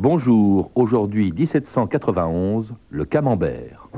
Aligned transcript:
Bonjour, 0.00 0.70
aujourd'hui 0.76 1.32
1791, 1.32 2.72
le 2.88 3.04
camembert. 3.04 3.88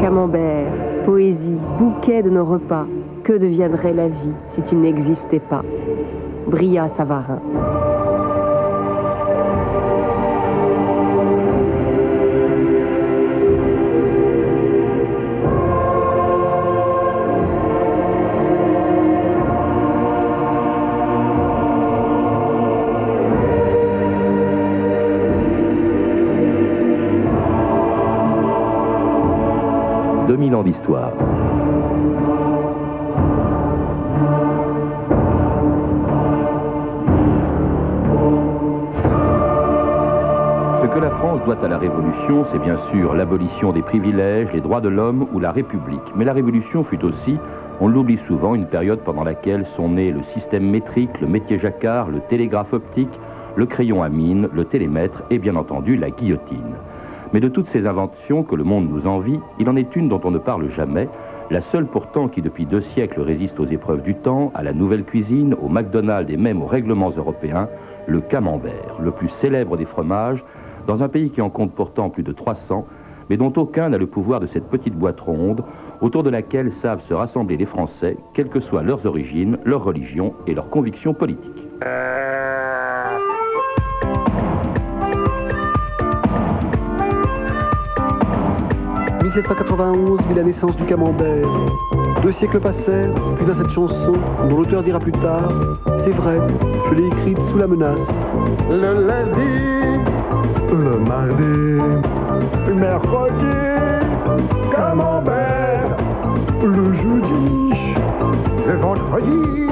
Camembert, 0.00 0.72
poésie, 1.04 1.60
bouquet 1.78 2.24
de 2.24 2.30
nos 2.30 2.44
repas, 2.44 2.88
que 3.22 3.34
deviendrait 3.34 3.92
la 3.92 4.08
vie 4.08 4.34
si 4.48 4.60
tu 4.62 4.74
n'existais 4.74 5.38
pas? 5.38 5.62
Bria 6.48 6.88
Savarin. 6.88 7.40
Ans 30.28 30.62
d'histoire. 30.62 31.12
Ce 40.80 40.86
que 40.86 40.98
la 40.98 41.10
France 41.10 41.42
doit 41.44 41.64
à 41.64 41.68
la 41.68 41.78
Révolution, 41.78 42.44
c'est 42.44 42.58
bien 42.58 42.76
sûr 42.76 43.14
l'abolition 43.14 43.72
des 43.72 43.80
privilèges, 43.80 44.52
les 44.52 44.60
droits 44.60 44.82
de 44.82 44.90
l'homme 44.90 45.26
ou 45.32 45.40
la 45.40 45.50
République. 45.50 46.12
Mais 46.14 46.26
la 46.26 46.34
Révolution 46.34 46.84
fut 46.84 47.02
aussi, 47.04 47.38
on 47.80 47.88
l'oublie 47.88 48.18
souvent, 48.18 48.54
une 48.54 48.66
période 48.66 49.00
pendant 49.00 49.24
laquelle 49.24 49.64
sont 49.64 49.88
nés 49.88 50.12
le 50.12 50.22
système 50.22 50.68
métrique, 50.68 51.22
le 51.22 51.26
métier 51.26 51.58
jacquard, 51.58 52.08
le 52.10 52.20
télégraphe 52.20 52.74
optique, 52.74 53.18
le 53.56 53.64
crayon 53.64 54.02
à 54.02 54.10
mine, 54.10 54.50
le 54.52 54.64
télémètre 54.66 55.22
et 55.30 55.38
bien 55.38 55.56
entendu 55.56 55.96
la 55.96 56.10
guillotine. 56.10 56.74
Mais 57.32 57.40
de 57.40 57.48
toutes 57.48 57.66
ces 57.66 57.86
inventions 57.86 58.42
que 58.42 58.54
le 58.54 58.64
monde 58.64 58.88
nous 58.88 59.06
envie, 59.06 59.38
il 59.58 59.68
en 59.68 59.76
est 59.76 59.96
une 59.96 60.08
dont 60.08 60.20
on 60.24 60.30
ne 60.30 60.38
parle 60.38 60.68
jamais, 60.68 61.08
la 61.50 61.60
seule 61.60 61.86
pourtant 61.86 62.28
qui 62.28 62.42
depuis 62.42 62.66
deux 62.66 62.80
siècles 62.80 63.20
résiste 63.20 63.60
aux 63.60 63.64
épreuves 63.64 64.02
du 64.02 64.14
temps, 64.14 64.50
à 64.54 64.62
la 64.62 64.72
nouvelle 64.72 65.04
cuisine, 65.04 65.54
au 65.54 65.68
McDonald's 65.68 66.32
et 66.32 66.36
même 66.36 66.62
aux 66.62 66.66
règlements 66.66 67.10
européens, 67.10 67.68
le 68.06 68.20
camembert, 68.20 68.96
le 69.00 69.10
plus 69.10 69.28
célèbre 69.28 69.76
des 69.76 69.84
fromages, 69.84 70.44
dans 70.86 71.02
un 71.02 71.08
pays 71.08 71.30
qui 71.30 71.42
en 71.42 71.50
compte 71.50 71.72
pourtant 71.72 72.08
plus 72.08 72.22
de 72.22 72.32
300, 72.32 72.86
mais 73.28 73.36
dont 73.36 73.52
aucun 73.56 73.90
n'a 73.90 73.98
le 73.98 74.06
pouvoir 74.06 74.40
de 74.40 74.46
cette 74.46 74.68
petite 74.68 74.94
boîte 74.94 75.20
ronde 75.20 75.62
autour 76.00 76.22
de 76.22 76.30
laquelle 76.30 76.72
savent 76.72 77.02
se 77.02 77.12
rassembler 77.12 77.56
les 77.56 77.66
Français, 77.66 78.16
quelles 78.32 78.48
que 78.48 78.60
soient 78.60 78.82
leurs 78.82 79.06
origines, 79.06 79.58
leur 79.64 79.84
religion 79.84 80.34
et 80.46 80.54
leurs 80.54 80.70
convictions 80.70 81.12
politiques. 81.12 81.66
1791 89.28 90.20
vit 90.26 90.34
la 90.36 90.42
naissance 90.42 90.74
du 90.74 90.84
camembert. 90.84 91.46
Deux 92.22 92.32
siècles 92.32 92.60
passèrent, 92.60 93.12
puis 93.36 93.44
vint 93.44 93.54
cette 93.54 93.68
chanson, 93.68 94.14
dont 94.48 94.56
l'auteur 94.56 94.82
dira 94.82 94.98
plus 94.98 95.12
tard 95.12 95.52
C'est 96.02 96.12
vrai, 96.12 96.38
je 96.88 96.94
l'ai 96.94 97.06
écrite 97.08 97.38
sous 97.50 97.58
la 97.58 97.66
menace. 97.66 98.08
Le 98.70 99.06
lundi, 99.06 100.00
le 100.70 100.98
mardi, 101.00 101.78
le 102.68 102.74
mercredi, 102.74 103.44
camembert, 104.74 105.96
le 106.62 106.94
jeudi, 106.94 107.74
le 108.66 108.76
vendredi, 108.76 109.68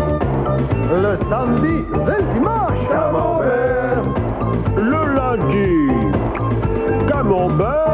le 1.02 1.16
samedi, 1.30 1.82
c'est 2.04 2.18
le 2.18 2.34
dimanche, 2.34 2.88
camembert, 2.90 4.02
le 4.76 5.14
lundi, 5.14 5.88
camembert. 7.08 7.85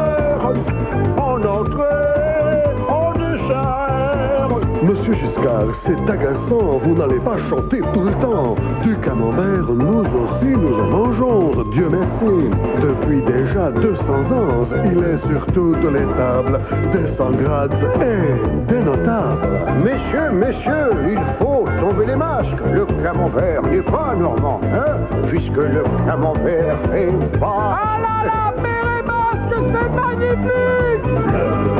Monsieur 5.05 5.27
Giscard, 5.27 5.75
c'est 5.75 6.09
agaçant, 6.09 6.79
vous 6.81 6.95
n'allez 6.95 7.19
pas 7.19 7.37
chanter 7.37 7.81
tout 7.93 8.03
le 8.03 8.11
temps. 8.21 8.55
Du 8.83 8.95
camembert, 8.99 9.63
nous 9.67 9.99
aussi 9.99 10.45
nous 10.45 10.79
en 10.79 10.85
mangeons, 10.85 11.51
Dieu 11.73 11.89
merci. 11.91 12.49
Depuis 12.81 13.21
déjà 13.21 13.69
200 13.71 14.03
ans, 14.31 14.63
il 14.85 15.03
est 15.03 15.17
sur 15.17 15.45
toutes 15.47 15.83
les 15.91 16.05
tables, 16.15 16.57
des 16.93 17.05
sans 17.09 17.31
grades 17.31 17.75
et 17.99 18.71
des 18.71 18.79
notables. 18.79 19.59
Messieurs, 19.83 20.31
messieurs, 20.31 20.91
il 21.11 21.19
faut 21.37 21.65
tomber 21.81 22.05
les 22.05 22.15
masques. 22.15 22.55
Le 22.73 22.85
camembert 23.03 23.61
n'est 23.63 23.81
pas 23.81 24.15
normand, 24.17 24.61
hein, 24.73 25.17
puisque 25.27 25.57
le 25.57 25.83
camembert 26.07 26.77
est 26.95 27.39
pas... 27.39 27.77
Ah 27.83 27.97
là 28.01 28.25
là, 28.25 28.53
mais 28.63 28.69
les 28.95 29.03
masques, 29.03 29.69
c'est 29.69 29.89
magnifique 30.01 31.72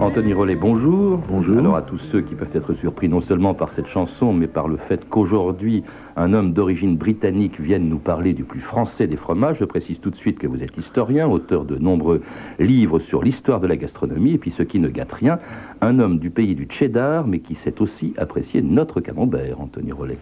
Anthony 0.00 0.32
Rollet, 0.32 0.56
bonjour. 0.56 1.20
Bonjour. 1.28 1.58
Alors 1.58 1.76
à 1.76 1.82
tous 1.82 1.98
ceux 1.98 2.22
qui 2.22 2.34
peuvent 2.34 2.50
être 2.54 2.74
surpris 2.74 3.08
non 3.08 3.20
seulement 3.20 3.54
par 3.54 3.70
cette 3.70 3.86
chanson, 3.86 4.32
mais 4.32 4.48
par 4.48 4.66
le 4.66 4.76
fait 4.76 5.08
qu'aujourd'hui, 5.08 5.84
un 6.16 6.32
homme 6.32 6.52
d'origine 6.52 6.96
britannique 6.96 7.60
vienne 7.60 7.88
nous 7.88 8.00
parler 8.00 8.32
du 8.32 8.42
plus 8.42 8.60
français 8.60 9.06
des 9.06 9.16
fromages, 9.16 9.58
je 9.60 9.64
précise 9.64 10.00
tout 10.00 10.10
de 10.10 10.16
suite 10.16 10.40
que 10.40 10.48
vous 10.48 10.64
êtes 10.64 10.76
historien, 10.76 11.28
auteur 11.28 11.64
de 11.64 11.76
nombreux 11.76 12.20
livres 12.58 12.98
sur 12.98 13.22
l'histoire 13.22 13.60
de 13.60 13.68
la 13.68 13.76
gastronomie, 13.76 14.32
et 14.32 14.38
puis 14.38 14.50
ce 14.50 14.64
qui 14.64 14.80
ne 14.80 14.88
gâte 14.88 15.12
rien, 15.12 15.38
un 15.82 16.00
homme 16.00 16.18
du 16.18 16.30
pays 16.30 16.56
du 16.56 16.66
cheddar, 16.68 17.24
mais 17.28 17.38
qui 17.38 17.54
sait 17.54 17.80
aussi 17.80 18.14
apprécier 18.18 18.60
notre 18.60 19.00
camembert, 19.00 19.60
Anthony 19.60 19.92
Rollet. 19.92 20.18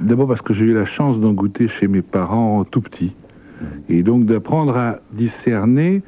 D'abord 0.00 0.26
parce 0.26 0.40
que 0.40 0.54
j'ai 0.54 0.64
eu 0.64 0.74
la 0.74 0.86
chance 0.86 1.20
d'en 1.20 1.32
goûter 1.32 1.68
chez 1.68 1.86
mes 1.86 2.02
parents 2.02 2.64
tout 2.64 2.80
petits. 2.80 3.14
Et 3.90 4.02
donc 4.02 4.24
d'apprendre 4.24 4.76
à 4.76 5.00
discerner 5.12 6.02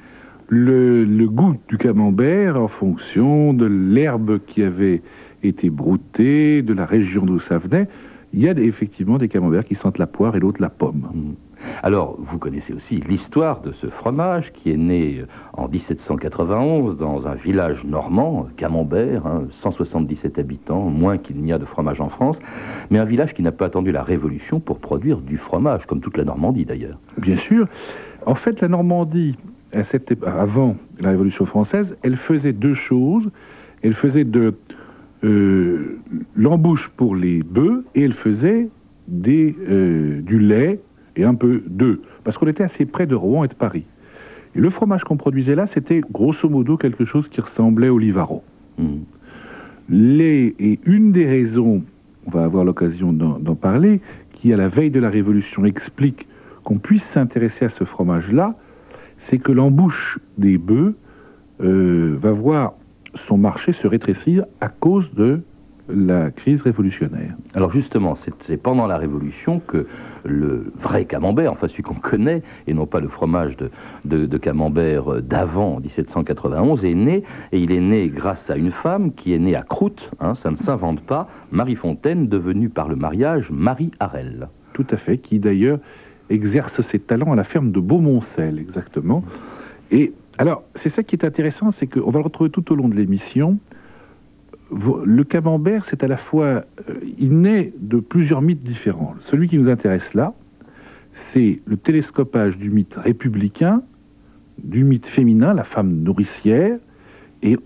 le, 0.48 1.26
goût 1.26 1.56
du 1.68 1.78
camembert 1.78 2.60
en 2.60 2.68
fonction 2.68 3.52
de 3.52 3.66
l'herbe 3.66 4.38
qui 4.46 4.62
avait 4.62 5.02
été 5.42 5.70
broutée, 5.70 6.62
de 6.62 6.72
la 6.72 6.86
région 6.86 7.24
d'où 7.24 7.38
ça 7.38 7.58
venait. 7.58 7.88
Il 8.32 8.42
y 8.42 8.48
a 8.48 8.52
effectivement 8.52 9.18
des 9.18 9.28
camemberts 9.28 9.64
qui 9.64 9.74
sentent 9.74 9.98
la 9.98 10.06
poire 10.06 10.36
et 10.36 10.40
l'autre 10.40 10.60
la 10.60 10.68
pomme. 10.68 11.08
Mm. 11.14 11.32
Alors, 11.82 12.16
vous 12.18 12.38
connaissez 12.38 12.74
aussi 12.74 12.96
l'histoire 12.96 13.62
de 13.62 13.72
ce 13.72 13.86
fromage 13.86 14.52
qui 14.52 14.70
est 14.70 14.76
né 14.76 15.20
euh, 15.20 15.26
en 15.54 15.68
1791 15.68 16.98
dans 16.98 17.26
un 17.26 17.34
village 17.34 17.86
normand, 17.86 18.48
Camembert, 18.58 19.22
177 19.50 20.38
hein, 20.38 20.40
habitants, 20.40 20.82
moins 20.90 21.16
qu'il 21.16 21.36
n'y 21.36 21.52
a 21.52 21.58
de 21.58 21.64
fromage 21.64 22.02
en 22.02 22.10
France, 22.10 22.40
mais 22.90 22.98
un 22.98 23.04
village 23.04 23.32
qui 23.32 23.42
n'a 23.42 23.52
pas 23.52 23.66
attendu 23.66 23.90
la 23.90 24.02
Révolution 24.02 24.60
pour 24.60 24.78
produire 24.78 25.18
du 25.18 25.38
fromage, 25.38 25.86
comme 25.86 26.00
toute 26.00 26.18
la 26.18 26.24
Normandie 26.24 26.66
d'ailleurs. 26.66 26.98
Bien 27.16 27.36
sûr. 27.36 27.68
En 28.26 28.34
fait, 28.34 28.60
la 28.60 28.68
Normandie 28.68 29.36
avant 30.26 30.76
la 31.00 31.10
Révolution 31.10 31.47
française, 31.47 31.97
elle 32.03 32.16
faisait 32.16 32.53
deux 32.53 32.75
choses. 32.75 33.31
Elle 33.82 33.94
faisait 33.94 34.25
de 34.25 34.54
euh, 35.25 35.98
l'embouche 36.34 36.88
pour 36.97 37.14
les 37.16 37.42
bœufs 37.42 37.84
et 37.94 38.03
elle 38.03 38.12
faisait 38.12 38.69
des, 39.09 39.54
euh, 39.69 40.20
du 40.22 40.38
lait 40.38 40.81
et 41.16 41.25
un 41.25 41.34
peu 41.34 41.62
d'œufs, 41.66 41.98
parce 42.25 42.36
qu'on 42.36 42.47
était 42.47 42.62
assez 42.62 42.84
près 42.84 43.06
de 43.06 43.15
Rouen 43.15 43.44
et 43.44 43.48
de 43.48 43.54
Paris. 43.54 43.84
Et 44.54 44.60
le 44.60 44.70
fromage 44.70 45.04
qu'on 45.04 45.16
produisait 45.16 45.54
là, 45.54 45.66
c'était 45.66 46.00
grosso 46.00 46.48
modo 46.48 46.76
quelque 46.76 47.04
chose 47.04 47.28
qui 47.28 47.41
ressemblait 47.41 47.88
au 47.88 47.98
Livaro. 47.98 48.42
Mmh. 48.78 48.84
Les, 49.88 50.54
et 50.59 50.78
une 50.84 51.12
des 51.12 51.26
raisons, 51.26 51.82
on 52.26 52.31
va 52.31 52.44
avoir 52.44 52.65
l'occasion 52.65 53.12
d'en 53.12 53.54
parler, 53.54 54.00
qui 54.32 54.53
à 54.53 54.56
la 54.56 54.69
veille 54.69 54.91
de 54.91 55.00
la 55.00 55.10
Révolution 55.10 55.65
explique 55.65 56.26
qu'on 56.65 56.78
puisse 56.78 57.04
s'intéresser 57.04 57.65
à 57.65 57.69
ce 57.69 57.84
fromage-là, 57.84 58.56
c'est 59.19 59.38
que 59.38 59.53
l'embouche 59.53 60.19
des 60.38 60.59
bœufs 60.59 60.97
euh, 61.62 62.16
va 62.21 62.32
voir 62.32 62.74
son 63.15 63.39
marché 63.39 63.72
se 63.72 63.86
rétrécir 63.86 64.45
à 64.60 64.68
cause 64.68 65.13
de 65.15 65.41
la 65.89 66.30
crise 66.30 66.63
révolutionnaire. 66.63 67.34
Alors 67.54 67.71
justement, 67.71 68.15
c'est 68.15 68.57
pendant 68.57 68.86
la 68.86 68.98
Révolution 68.98 69.60
que 69.60 69.86
le 70.24 70.72
vrai 70.80 71.04
camembert, 71.04 71.53
enfin 71.53 71.68
celui 71.68 71.83
qu'on 71.83 71.95
connaît, 71.95 72.42
et 72.66 72.74
non 72.74 72.86
pas 72.86 73.01
le 73.01 73.09
fromage 73.09 73.57
de, 74.04 74.36
camembert 74.39 75.22
d'avant 75.22 75.80
1791, 75.80 76.84
est 76.84 76.95
né, 76.95 77.22
et 77.53 77.60
il 77.60 77.71
est 77.71 77.80
né 77.80 78.09
grâce 78.09 78.51
à 78.51 78.57
une 78.57 78.71
femme 78.71 79.12
qui 79.12 79.33
est 79.33 79.39
née 79.39 79.54
à 79.54 79.62
Croûte, 79.62 80.10
hein, 80.21 80.34
ça 80.34 80.51
ne 80.51 80.57
s'invente 80.57 81.01
pas, 81.01 81.28
Marie 81.53 81.77
Fontaine, 81.77 82.28
devenue 82.28 82.69
par 82.69 82.89
le 82.89 82.97
mariage 82.97 83.51
Marie 83.51 83.92
Harel. 84.01 84.48
Tout 84.72 84.86
à 84.91 84.97
fait, 84.97 85.19
qui 85.19 85.39
d'ailleurs 85.39 85.78
exerce 86.30 86.80
ses 86.80 86.98
talents 86.98 87.32
à 87.32 87.36
la 87.36 87.44
ferme 87.44 87.70
de 87.72 87.80
Beaumoncel, 87.80 88.58
exactement. 88.58 89.22
Et 89.90 90.12
alors, 90.38 90.64
c'est 90.74 90.88
ça 90.88 91.02
qui 91.02 91.16
est 91.16 91.24
intéressant, 91.24 91.70
c'est 91.70 91.86
qu'on 91.86 92.10
va 92.10 92.18
le 92.18 92.24
retrouver 92.24 92.50
tout 92.50 92.72
au 92.72 92.76
long 92.76 92.88
de 92.88 92.94
l'émission. 92.94 93.58
Le 94.72 95.22
camembert, 95.22 95.84
c'est 95.84 96.02
à 96.02 96.08
la 96.08 96.16
fois, 96.16 96.44
euh, 96.44 96.64
il 97.18 97.40
naît 97.40 97.72
de 97.78 98.00
plusieurs 98.00 98.42
mythes 98.42 98.64
différents. 98.64 99.14
Celui 99.20 99.48
qui 99.48 99.58
nous 99.58 99.68
intéresse 99.68 100.12
là, 100.14 100.34
c'est 101.14 101.60
le 101.64 101.76
télescopage 101.76 102.58
du 102.58 102.70
mythe 102.70 102.94
républicain 102.96 103.82
du 104.62 104.84
mythe 104.84 105.06
féminin, 105.06 105.52
la 105.54 105.64
femme 105.64 105.90
nourricière, 106.02 106.78
et 107.42 107.58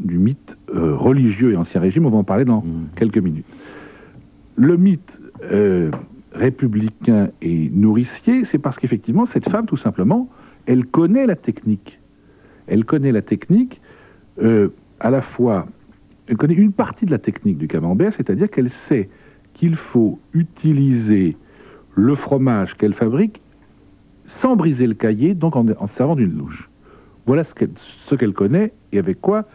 du 0.00 0.18
mythe 0.18 0.56
euh, 0.74 0.94
religieux 0.96 1.52
et 1.52 1.56
ancien 1.56 1.80
régime. 1.80 2.06
On 2.06 2.10
va 2.10 2.18
en 2.18 2.24
parler 2.24 2.44
dans 2.44 2.60
Mhm. 2.62 2.86
quelques 2.96 3.18
minutes. 3.18 3.46
Le 4.56 4.76
mythe 4.76 5.20
euh, 5.50 5.90
républicain 6.34 7.30
et 7.40 7.70
nourricier, 7.70 8.44
c'est 8.44 8.58
parce 8.58 8.78
qu'effectivement, 8.78 9.24
cette 9.24 9.48
femme, 9.48 9.66
tout 9.66 9.76
simplement, 9.76 10.28
elle 10.66 10.84
connaît 10.84 11.26
la 11.26 11.36
technique. 11.36 12.00
Elle 12.66 12.84
connaît 12.84 13.12
la 13.12 13.22
technique, 13.22 13.80
euh, 14.42 14.68
à 15.00 15.10
la 15.10 15.20
fois, 15.20 15.66
elle 16.26 16.36
connaît 16.36 16.54
une 16.54 16.72
partie 16.72 17.06
de 17.06 17.10
la 17.10 17.18
technique 17.18 17.58
du 17.58 17.68
camembert, 17.68 18.12
c'est-à-dire 18.12 18.50
qu'elle 18.50 18.70
sait 18.70 19.08
qu'il 19.52 19.76
faut 19.76 20.18
utiliser 20.32 21.36
le 21.94 22.14
fromage 22.14 22.76
qu'elle 22.76 22.94
fabrique 22.94 23.40
sans 24.26 24.56
briser 24.56 24.86
le 24.86 24.94
cahier, 24.94 25.34
donc 25.34 25.54
en, 25.54 25.66
en 25.78 25.86
se 25.86 25.94
servant 25.94 26.16
d'une 26.16 26.36
louche. 26.36 26.70
Voilà 27.26 27.44
ce 27.44 28.14
qu'elle 28.14 28.32
connaît 28.32 28.72
et 28.92 28.98
avec 28.98 29.20
quoi 29.20 29.46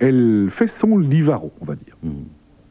elle 0.00 0.48
fait 0.50 0.66
son 0.66 0.98
livaro, 0.98 1.52
on 1.60 1.64
va 1.66 1.76
dire. 1.76 1.96
Mhm. 2.02 2.24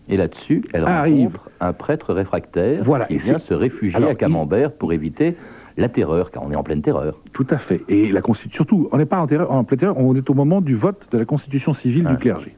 Et 0.10 0.18
là-dessus, 0.18 0.64
elle 0.74 0.86
Arrive. 0.86 1.18
rencontre 1.28 1.50
un 1.62 1.72
prêtre 1.74 2.14
réfractaire 2.14 2.84
Voilà, 2.84 3.06
qui 3.06 3.14
et 3.16 3.18
vient 3.18 3.38
se 3.40 3.54
réfugier 3.54 3.96
Alors, 3.96 4.10
à 4.10 4.14
il- 4.14 4.18
Camembert 4.18 4.72
pour 4.74 4.92
éviter 4.92 5.36
la 5.78 5.88
terreur, 5.88 6.32
car 6.32 6.44
on 6.44 6.52
est 6.52 6.56
en 6.56 6.64
pleine 6.64 6.82
terreur. 6.82 7.20
Tout 7.32 7.46
à 7.50 7.58
fait. 7.58 7.82
Et 7.88 8.12
la 8.12 8.22
Constitution, 8.22 8.64
surtout, 8.66 8.90
on 8.92 8.98
n'est 8.98 9.06
pas 9.06 9.20
en, 9.22 9.28
terreur- 9.28 9.52
en 9.52 9.64
pleine 9.64 9.80
terreur, 9.80 9.98
on 9.98 10.16
est 10.16 10.30
au 10.30 10.34
moment 10.34 10.62
du 10.62 10.74
vote 10.76 11.08
de 11.12 11.18
la 11.18 11.26
Constitution 11.26 11.74
civile 11.74 12.06
Ah. 12.08 12.12
du 12.14 12.18
clergé. 12.18 12.56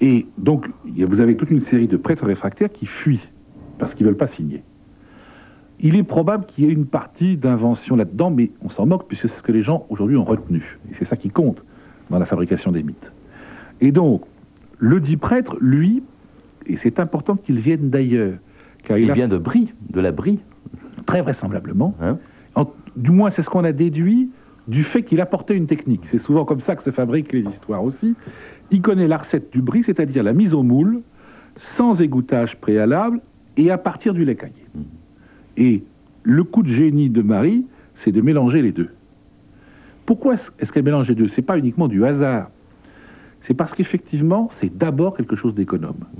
Et 0.00 0.26
donc, 0.38 0.68
vous 0.84 1.20
avez 1.20 1.36
toute 1.36 1.50
une 1.50 1.60
série 1.60 1.86
de 1.86 1.96
prêtres 1.96 2.24
réfractaires 2.24 2.72
qui 2.72 2.86
fuient 2.86 3.28
parce 3.78 3.94
qu'ils 3.94 4.06
ne 4.06 4.10
veulent 4.10 4.18
pas 4.18 4.26
signer. 4.26 4.62
Il 5.80 5.94
est 5.96 6.02
probable 6.02 6.46
qu'il 6.46 6.64
y 6.64 6.68
ait 6.68 6.72
une 6.72 6.86
partie 6.86 7.36
d'invention 7.36 7.94
là-dedans, 7.94 8.30
mais 8.30 8.50
on 8.62 8.68
s'en 8.68 8.86
moque 8.86 9.06
puisque 9.06 9.28
c'est 9.28 9.36
ce 9.36 9.42
que 9.42 9.52
les 9.52 9.62
gens 9.62 9.86
aujourd'hui 9.90 10.16
ont 10.16 10.24
retenu. 10.24 10.78
Et 10.90 10.94
c'est 10.94 11.04
ça 11.04 11.16
qui 11.16 11.28
compte 11.30 11.64
dans 12.10 12.18
la 12.18 12.24
fabrication 12.26 12.72
des 12.72 12.82
mythes. 12.82 13.12
Et 13.80 13.92
donc, 13.92 14.22
le 14.78 14.98
dit 15.00 15.16
prêtre, 15.16 15.56
lui, 15.60 16.02
et 16.68 16.76
c'est 16.76 17.00
important 17.00 17.36
qu'il 17.36 17.58
vienne 17.58 17.90
d'ailleurs, 17.90 18.34
car 18.82 18.98
il, 18.98 19.04
Il 19.04 19.10
a 19.10 19.14
vient 19.14 19.28
de 19.28 19.38
Brie, 19.38 19.72
de 19.90 20.00
la 20.00 20.12
Brie. 20.12 20.38
très 21.06 21.22
vraisemblablement, 21.22 21.94
Hein 22.00 22.18
en- 22.54 22.70
du 22.96 23.10
moins 23.10 23.30
c'est 23.30 23.42
ce 23.42 23.50
qu'on 23.50 23.64
a 23.64 23.72
déduit 23.72 24.30
du 24.66 24.84
fait 24.84 25.02
qu'il 25.02 25.20
apportait 25.20 25.56
une 25.56 25.66
technique. 25.66 26.02
C'est 26.04 26.18
souvent 26.18 26.44
comme 26.44 26.60
ça 26.60 26.76
que 26.76 26.82
se 26.82 26.90
fabriquent 26.90 27.32
les 27.32 27.46
histoires 27.46 27.82
aussi. 27.82 28.14
Il 28.70 28.82
connaît 28.82 29.08
la 29.08 29.16
recette 29.18 29.50
du 29.52 29.62
brie, 29.62 29.82
c'est-à-dire 29.82 30.22
la 30.22 30.34
mise 30.34 30.52
au 30.52 30.62
moule, 30.62 31.00
sans 31.56 32.00
égouttage 32.02 32.56
préalable 32.56 33.20
et 33.56 33.70
à 33.70 33.78
partir 33.78 34.12
du 34.12 34.24
lait 34.26 34.36
caillé. 34.36 34.66
Et 35.56 35.82
le 36.22 36.44
coup 36.44 36.62
de 36.62 36.68
génie 36.68 37.08
de 37.08 37.22
Marie, 37.22 37.64
c'est 37.94 38.12
de 38.12 38.20
mélanger 38.20 38.60
les 38.60 38.72
deux. 38.72 38.90
Pourquoi 40.04 40.34
est-ce 40.58 40.70
qu'elle 40.72 40.84
mélange 40.84 41.08
les 41.08 41.14
deux? 41.14 41.28
C'est 41.28 41.42
pas 41.42 41.58
uniquement 41.58 41.88
du 41.88 42.04
hasard. 42.04 42.50
C'est 43.40 43.54
parce 43.54 43.72
qu'effectivement, 43.74 44.48
c'est 44.50 44.76
d'abord 44.76 45.16
quelque 45.16 45.36
chose 45.36 45.54
d'économe. 45.54 45.96
Parce 46.00 46.12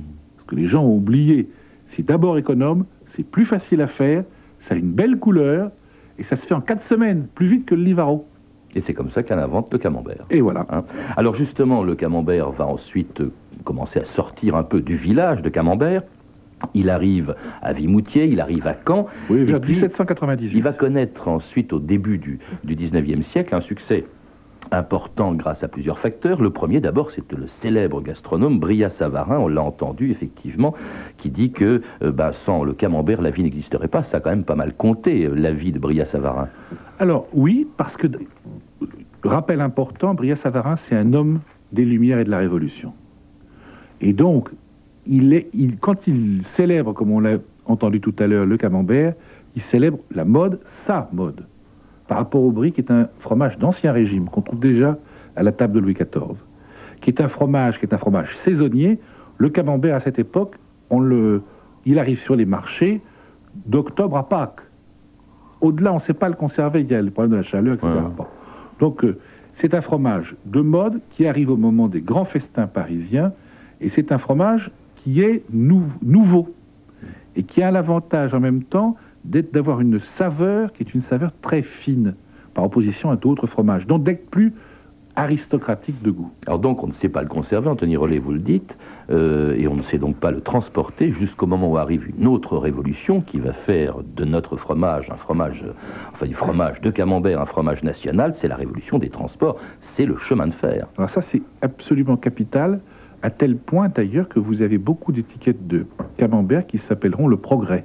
que 0.48 0.56
les 0.56 0.66
gens 0.66 0.82
ont 0.82 0.96
oublié, 0.96 1.48
c'est 1.86 2.04
d'abord 2.04 2.36
économe, 2.38 2.84
c'est 3.06 3.22
plus 3.22 3.44
facile 3.44 3.80
à 3.80 3.86
faire, 3.86 4.24
ça 4.58 4.74
a 4.74 4.78
une 4.78 4.90
belle 4.90 5.18
couleur, 5.18 5.70
et 6.18 6.24
ça 6.24 6.34
se 6.34 6.46
fait 6.46 6.54
en 6.54 6.60
quatre 6.60 6.82
semaines, 6.82 7.28
plus 7.34 7.46
vite 7.46 7.66
que 7.66 7.74
le 7.74 7.82
Livaro. 7.82 8.26
Et 8.74 8.80
c'est 8.80 8.92
comme 8.92 9.10
ça 9.10 9.22
qu'elle 9.22 9.38
invente 9.38 9.72
le 9.72 9.78
camembert. 9.78 10.26
Et 10.30 10.40
voilà. 10.40 10.66
Hein. 10.70 10.84
Alors 11.16 11.34
justement, 11.34 11.82
le 11.82 11.94
camembert 11.94 12.50
va 12.50 12.66
ensuite 12.66 13.20
euh, 13.20 13.32
commencer 13.64 14.00
à 14.00 14.04
sortir 14.04 14.56
un 14.56 14.62
peu 14.62 14.80
du 14.80 14.96
village 14.96 15.42
de 15.42 15.48
Camembert. 15.48 16.02
Il 16.74 16.90
arrive 16.90 17.36
à 17.62 17.72
Vimoutier, 17.72 18.26
il 18.26 18.40
arrive 18.40 18.66
à 18.66 18.76
Caen. 18.86 19.06
Oui, 19.30 19.44
vers 19.44 19.60
puis, 19.60 19.74
1798. 19.74 20.50
Il 20.54 20.62
va 20.62 20.72
connaître 20.72 21.28
ensuite, 21.28 21.72
au 21.72 21.78
début 21.78 22.18
du, 22.18 22.40
du 22.64 22.74
19e 22.74 23.22
siècle, 23.22 23.54
un 23.54 23.60
succès 23.60 24.04
important 24.70 25.34
grâce 25.34 25.62
à 25.62 25.68
plusieurs 25.68 25.98
facteurs. 25.98 26.40
Le 26.40 26.50
premier, 26.50 26.80
d'abord, 26.80 27.10
c'est 27.10 27.30
le 27.32 27.46
célèbre 27.46 28.00
gastronome 28.00 28.58
Bria 28.58 28.90
Savarin, 28.90 29.38
on 29.38 29.48
l'a 29.48 29.62
entendu 29.62 30.10
effectivement, 30.10 30.74
qui 31.16 31.30
dit 31.30 31.50
que 31.50 31.82
euh, 32.02 32.12
bah, 32.12 32.32
sans 32.32 32.64
le 32.64 32.72
camembert, 32.72 33.22
la 33.22 33.30
vie 33.30 33.42
n'existerait 33.42 33.88
pas. 33.88 34.02
Ça 34.02 34.18
a 34.18 34.20
quand 34.20 34.30
même 34.30 34.44
pas 34.44 34.54
mal 34.54 34.74
compté, 34.74 35.24
euh, 35.24 35.34
la 35.34 35.52
vie 35.52 35.72
de 35.72 35.78
Bria 35.78 36.04
Savarin. 36.04 36.48
Alors, 36.98 37.26
oui, 37.32 37.66
parce 37.76 37.96
que, 37.96 38.06
rappel 39.22 39.60
important, 39.60 40.14
Bria 40.14 40.36
Savarin, 40.36 40.76
c'est 40.76 40.96
un 40.96 41.12
homme 41.12 41.40
des 41.72 41.84
Lumières 41.84 42.18
et 42.18 42.24
de 42.24 42.30
la 42.30 42.38
Révolution. 42.38 42.92
Et 44.00 44.12
donc, 44.12 44.50
quand 45.80 46.06
il 46.06 46.42
célèbre, 46.42 46.92
comme 46.92 47.10
on 47.10 47.20
l'a 47.20 47.38
entendu 47.66 48.00
tout 48.00 48.14
à 48.18 48.26
l'heure, 48.26 48.46
le 48.46 48.56
camembert, 48.56 49.14
il 49.56 49.62
célèbre 49.62 49.98
la 50.14 50.24
mode, 50.24 50.60
sa 50.64 51.08
mode, 51.12 51.44
par 52.08 52.18
rapport 52.18 52.42
au 52.42 52.50
brie, 52.50 52.72
qui 52.72 52.80
est 52.80 52.90
un 52.90 53.08
fromage 53.20 53.58
d'ancien 53.58 53.92
régime, 53.92 54.28
qu'on 54.28 54.40
trouve 54.40 54.58
déjà 54.58 54.98
à 55.36 55.42
la 55.42 55.52
table 55.52 55.74
de 55.74 55.78
Louis 55.80 55.94
XIV, 55.94 56.42
qui 57.00 57.10
est 57.10 57.20
un 57.20 57.28
fromage, 57.28 57.78
qui 57.78 57.84
est 57.86 57.94
un 57.94 57.98
fromage 57.98 58.36
saisonnier. 58.38 58.98
Le 59.36 59.50
camembert, 59.50 59.94
à 59.94 60.00
cette 60.00 60.18
époque, 60.18 60.56
on 60.90 60.98
le, 61.00 61.42
il 61.84 61.98
arrive 61.98 62.18
sur 62.18 62.34
les 62.34 62.46
marchés 62.46 63.00
d'octobre 63.66 64.16
à 64.16 64.28
Pâques. 64.28 64.62
Au-delà, 65.60 65.92
on 65.92 65.96
ne 65.96 66.00
sait 66.00 66.14
pas 66.14 66.28
le 66.28 66.34
conserver, 66.34 66.80
il 66.80 66.90
y 66.90 66.94
a 66.94 67.02
le 67.02 67.10
problème 67.10 67.32
de 67.32 67.36
la 67.36 67.42
chaleur, 67.42 67.74
etc. 67.74 67.88
Ouais. 67.92 68.00
Bon. 68.16 68.26
Donc, 68.80 69.04
euh, 69.04 69.18
c'est 69.52 69.74
un 69.74 69.80
fromage 69.80 70.36
de 70.46 70.60
mode 70.60 71.00
qui 71.10 71.26
arrive 71.26 71.50
au 71.50 71.56
moment 71.56 71.88
des 71.88 72.00
grands 72.00 72.24
festins 72.24 72.66
parisiens, 72.66 73.32
et 73.80 73.88
c'est 73.88 74.12
un 74.12 74.18
fromage 74.18 74.70
qui 74.96 75.20
est 75.20 75.42
nou- 75.52 75.92
nouveau, 76.02 76.54
et 77.36 77.42
qui 77.42 77.62
a 77.62 77.70
l'avantage 77.70 78.34
en 78.34 78.40
même 78.40 78.62
temps 78.62 78.96
d'avoir 79.28 79.80
une 79.80 80.00
saveur 80.00 80.72
qui 80.72 80.82
est 80.82 80.94
une 80.94 81.00
saveur 81.00 81.32
très 81.42 81.62
fine, 81.62 82.14
par 82.54 82.64
opposition 82.64 83.10
à 83.10 83.16
d'autres 83.16 83.46
fromages, 83.46 83.86
donc 83.86 84.02
d'être 84.02 84.28
plus 84.30 84.52
aristocratique 85.18 86.00
de 86.02 86.12
goût. 86.12 86.30
Alors 86.46 86.60
donc, 86.60 86.84
on 86.84 86.86
ne 86.86 86.92
sait 86.92 87.08
pas 87.08 87.22
le 87.22 87.28
conserver, 87.28 87.68
Anthony 87.68 87.96
Rollet, 87.96 88.18
vous 88.18 88.32
le 88.32 88.38
dites, 88.38 88.78
euh, 89.10 89.56
et 89.56 89.66
on 89.66 89.74
ne 89.74 89.82
sait 89.82 89.98
donc 89.98 90.16
pas 90.16 90.30
le 90.30 90.40
transporter 90.40 91.10
jusqu'au 91.10 91.46
moment 91.46 91.68
où 91.68 91.76
arrive 91.76 92.08
une 92.16 92.28
autre 92.28 92.56
révolution 92.56 93.20
qui 93.20 93.40
va 93.40 93.52
faire 93.52 93.96
de 94.16 94.24
notre 94.24 94.56
fromage 94.56 95.10
un 95.10 95.16
fromage, 95.16 95.64
euh, 95.66 95.72
enfin 96.12 96.26
du 96.26 96.34
fromage 96.34 96.80
de 96.80 96.90
camembert 96.90 97.40
un 97.40 97.46
fromage 97.46 97.82
national, 97.82 98.32
c'est 98.34 98.46
la 98.46 98.54
révolution 98.54 99.00
des 99.00 99.10
transports, 99.10 99.56
c'est 99.80 100.06
le 100.06 100.16
chemin 100.16 100.46
de 100.46 100.54
fer. 100.54 100.86
Alors 100.96 101.10
ça, 101.10 101.20
c'est 101.20 101.42
absolument 101.62 102.16
capital, 102.16 102.80
à 103.22 103.30
tel 103.30 103.56
point 103.56 103.88
d'ailleurs 103.88 104.28
que 104.28 104.38
vous 104.38 104.62
avez 104.62 104.78
beaucoup 104.78 105.10
d'étiquettes 105.10 105.66
de 105.66 105.86
camembert 106.16 106.64
qui 106.64 106.78
s'appelleront 106.78 107.26
le 107.26 107.36
progrès. 107.36 107.84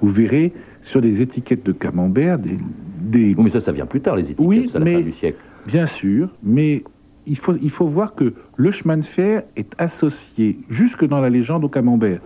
Vous 0.00 0.08
verrez 0.08 0.52
sur 0.82 1.00
les 1.00 1.20
étiquettes 1.22 1.64
de 1.64 1.72
camembert 1.72 2.38
des, 2.38 2.56
des- 3.00 3.34
Oui, 3.36 3.44
mais 3.44 3.50
ça, 3.50 3.60
ça 3.60 3.72
vient 3.72 3.86
plus 3.86 4.00
tard, 4.00 4.16
les 4.16 4.22
étiquettes, 4.22 4.46
Oui, 4.46 4.66
c'est 4.70 4.76
à 4.76 4.78
la 4.78 4.84
mais- 4.84 4.94
fin 4.96 5.00
du 5.02 5.12
siècle. 5.12 5.38
Bien 5.66 5.86
sûr, 5.86 6.30
mais 6.42 6.82
il 7.26 7.36
faut, 7.36 7.54
il 7.60 7.70
faut 7.70 7.86
voir 7.86 8.14
que 8.14 8.32
le 8.56 8.70
chemin 8.70 8.96
de 8.96 9.04
fer 9.04 9.42
est 9.56 9.70
associé 9.78 10.58
jusque 10.70 11.06
dans 11.06 11.20
la 11.20 11.28
légende 11.28 11.64
au 11.64 11.68
camembert. 11.68 12.20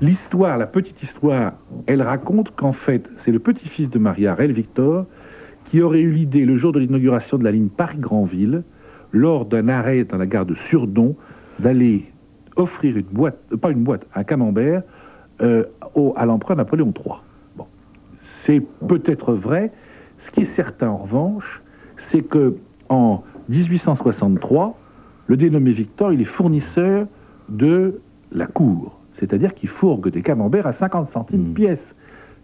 L'histoire, 0.00 0.56
la 0.56 0.66
petite 0.66 1.02
histoire, 1.02 1.54
elle 1.86 2.00
raconte 2.02 2.52
qu'en 2.54 2.72
fait, 2.72 3.10
c'est 3.16 3.32
le 3.32 3.38
petit-fils 3.40 3.90
de 3.90 3.98
Maria, 3.98 4.34
Rel 4.34 4.52
Victor, 4.52 5.06
qui 5.64 5.82
aurait 5.82 6.00
eu 6.00 6.12
l'idée, 6.12 6.44
le 6.44 6.54
jour 6.56 6.70
de 6.72 6.78
l'inauguration 6.78 7.38
de 7.38 7.44
la 7.44 7.50
ligne 7.50 7.68
Paris-Granville, 7.68 8.62
lors 9.10 9.46
d'un 9.46 9.68
arrêt 9.68 10.04
dans 10.04 10.16
la 10.16 10.26
gare 10.26 10.46
de 10.46 10.54
Surdon, 10.54 11.16
d'aller 11.58 12.04
offrir 12.54 12.96
une 12.96 13.06
boîte, 13.10 13.38
euh, 13.52 13.56
pas 13.56 13.70
une 13.72 13.82
boîte, 13.82 14.06
un 14.14 14.22
camembert 14.24 14.82
euh, 15.42 15.64
au- 15.94 16.12
à 16.16 16.24
l'empereur 16.26 16.56
Napoléon 16.56 16.92
III. 16.96 17.14
Bon. 17.56 17.66
C'est 18.38 18.60
peut-être 18.86 19.32
vrai. 19.32 19.72
Ce 20.18 20.30
qui 20.30 20.42
est 20.42 20.44
certain, 20.46 20.88
en 20.88 20.96
revanche, 20.98 21.62
c'est 21.96 22.22
que 22.22 22.56
en 22.88 23.22
1863, 23.48 24.78
le 25.26 25.36
dénommé 25.36 25.72
Victor, 25.72 26.12
il 26.12 26.20
est 26.20 26.24
fournisseur 26.24 27.06
de 27.48 28.00
la 28.32 28.46
cour, 28.46 28.98
c'est-à-dire 29.12 29.54
qu'il 29.54 29.68
fourgue 29.68 30.08
des 30.10 30.22
camemberts 30.22 30.66
à 30.66 30.72
50 30.72 31.08
centimes 31.08 31.50
Mm. 31.50 31.54
pièce, 31.54 31.94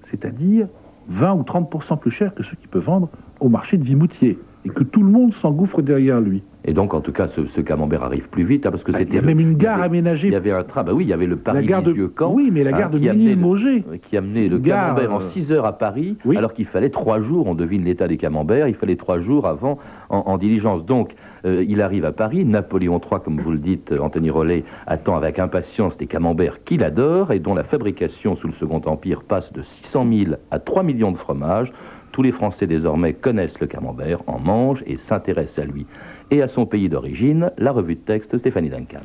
c'est-à-dire 0.02 0.68
20 1.08 1.34
ou 1.34 1.42
30% 1.42 1.96
plus 1.96 2.10
cher 2.10 2.34
que 2.34 2.42
ceux 2.42 2.56
qu'il 2.56 2.68
peut 2.68 2.78
vendre 2.78 3.08
au 3.40 3.48
marché 3.48 3.76
de 3.78 3.84
Vimoutier, 3.84 4.38
et 4.64 4.68
que 4.68 4.82
tout 4.84 5.02
le 5.02 5.10
monde 5.10 5.34
s'engouffre 5.34 5.82
derrière 5.82 6.20
lui. 6.20 6.42
Et 6.64 6.72
donc, 6.74 6.94
en 6.94 7.00
tout 7.00 7.10
cas, 7.10 7.26
ce, 7.26 7.46
ce 7.46 7.60
camembert 7.60 8.04
arrive 8.04 8.28
plus 8.28 8.44
vite, 8.44 8.64
hein, 8.66 8.70
parce 8.70 8.84
que 8.84 8.92
Ah, 8.94 8.98
c'était... 8.98 9.10
il 9.10 9.16
y 9.16 9.18
a 9.18 9.22
même 9.22 9.40
une 9.40 9.56
gare 9.56 9.82
aménagée. 9.82 10.28
Il 10.28 10.32
y 10.32 10.36
avait 10.36 10.52
un 10.52 10.62
train, 10.62 10.84
bah 10.84 10.92
oui, 10.94 11.02
il 11.02 11.08
y 11.08 11.12
avait 11.12 11.26
le 11.26 11.36
la 11.44 11.60
gare 11.60 11.80
de... 11.82 11.86
Paris-Lisieux-Camp. 11.86 12.32
Oui, 12.32 12.50
mais 12.52 12.62
la 12.62 12.70
hein, 12.70 12.78
gare 12.78 12.90
de 12.90 12.98
qui 13.00 13.08
amenait 13.08 13.24
le- 13.24 13.28
Ménilmonget. 13.30 13.84
qui 14.08 14.16
amenait 14.16 14.46
le 14.48 14.58
Gare, 14.58 14.94
camembert 14.94 15.12
en 15.14 15.16
euh, 15.16 15.20
6 15.20 15.52
heures 15.52 15.64
à 15.66 15.72
Paris, 15.76 16.16
oui. 16.24 16.36
alors 16.36 16.52
qu'il 16.54 16.66
fallait 16.66 16.90
3 16.90 17.20
jours, 17.20 17.48
on 17.48 17.56
devine 17.56 17.82
l'état 17.84 18.06
des 18.06 18.16
camemberts, 18.16 18.68
il 18.68 18.76
fallait 18.76 18.94
3 18.94 19.18
jours 19.18 19.48
avant 19.48 19.78
en, 20.08 20.18
en 20.18 20.38
diligence. 20.38 20.86
Donc, 20.86 21.16
euh, 21.44 21.64
il 21.66 21.82
arrive 21.82 22.04
à 22.04 22.12
Paris, 22.12 22.44
Napoléon 22.44 23.00
III, 23.00 23.20
comme 23.24 23.40
vous 23.40 23.50
le 23.50 23.58
dites, 23.58 23.90
euh, 23.90 23.98
Anthony 23.98 24.30
Rollet, 24.30 24.62
attend 24.86 25.16
avec 25.16 25.40
impatience 25.40 25.96
des 25.98 26.06
camemberts 26.06 26.62
qu'il 26.62 26.84
adore 26.84 27.32
et 27.32 27.40
dont 27.40 27.54
la 27.54 27.64
fabrication 27.64 28.36
sous 28.36 28.46
le 28.46 28.52
Second 28.52 28.80
Empire 28.86 29.24
passe 29.24 29.52
de 29.52 29.62
600 29.62 30.06
000 30.26 30.34
à 30.52 30.60
3 30.60 30.84
millions 30.84 31.10
de 31.10 31.18
fromages, 31.18 31.72
Tous 32.12 32.22
les 32.22 32.32
Français 32.32 32.66
désormais 32.66 33.14
connaissent 33.14 33.58
le 33.58 33.66
camembert, 33.66 34.20
en 34.26 34.38
mangent 34.38 34.84
et 34.86 34.98
s'intéressent 34.98 35.64
à 35.64 35.66
lui. 35.66 35.86
Et 36.30 36.42
à 36.42 36.48
son 36.48 36.66
pays 36.66 36.90
d'origine, 36.90 37.50
la 37.56 37.72
revue 37.72 37.94
de 37.94 38.00
texte 38.00 38.36
Stéphanie 38.36 38.68
Duncan. 38.68 39.00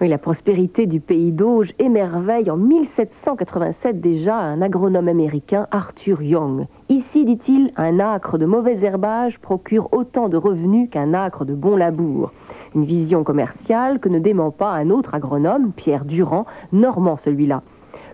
Oui, 0.00 0.08
la 0.08 0.18
prospérité 0.18 0.86
du 0.86 1.00
pays 1.00 1.30
d'Auge 1.30 1.74
émerveille 1.78 2.50
en 2.50 2.56
1787 2.56 4.00
déjà 4.00 4.36
un 4.36 4.62
agronome 4.62 5.08
américain, 5.08 5.66
Arthur 5.70 6.22
Young. 6.22 6.66
Ici, 6.88 7.26
dit-il, 7.26 7.70
un 7.76 7.98
acre 7.98 8.38
de 8.38 8.46
mauvais 8.46 8.82
herbage 8.82 9.38
procure 9.38 9.88
autant 9.92 10.30
de 10.30 10.38
revenus 10.38 10.88
qu'un 10.90 11.12
acre 11.12 11.44
de 11.44 11.54
bon 11.54 11.76
labour. 11.76 12.32
Une 12.74 12.84
vision 12.84 13.24
commerciale 13.24 14.00
que 14.00 14.08
ne 14.08 14.18
dément 14.18 14.50
pas 14.50 14.72
un 14.72 14.88
autre 14.88 15.14
agronome, 15.14 15.72
Pierre 15.72 16.06
Durand, 16.06 16.46
normand 16.72 17.18
celui-là. 17.18 17.62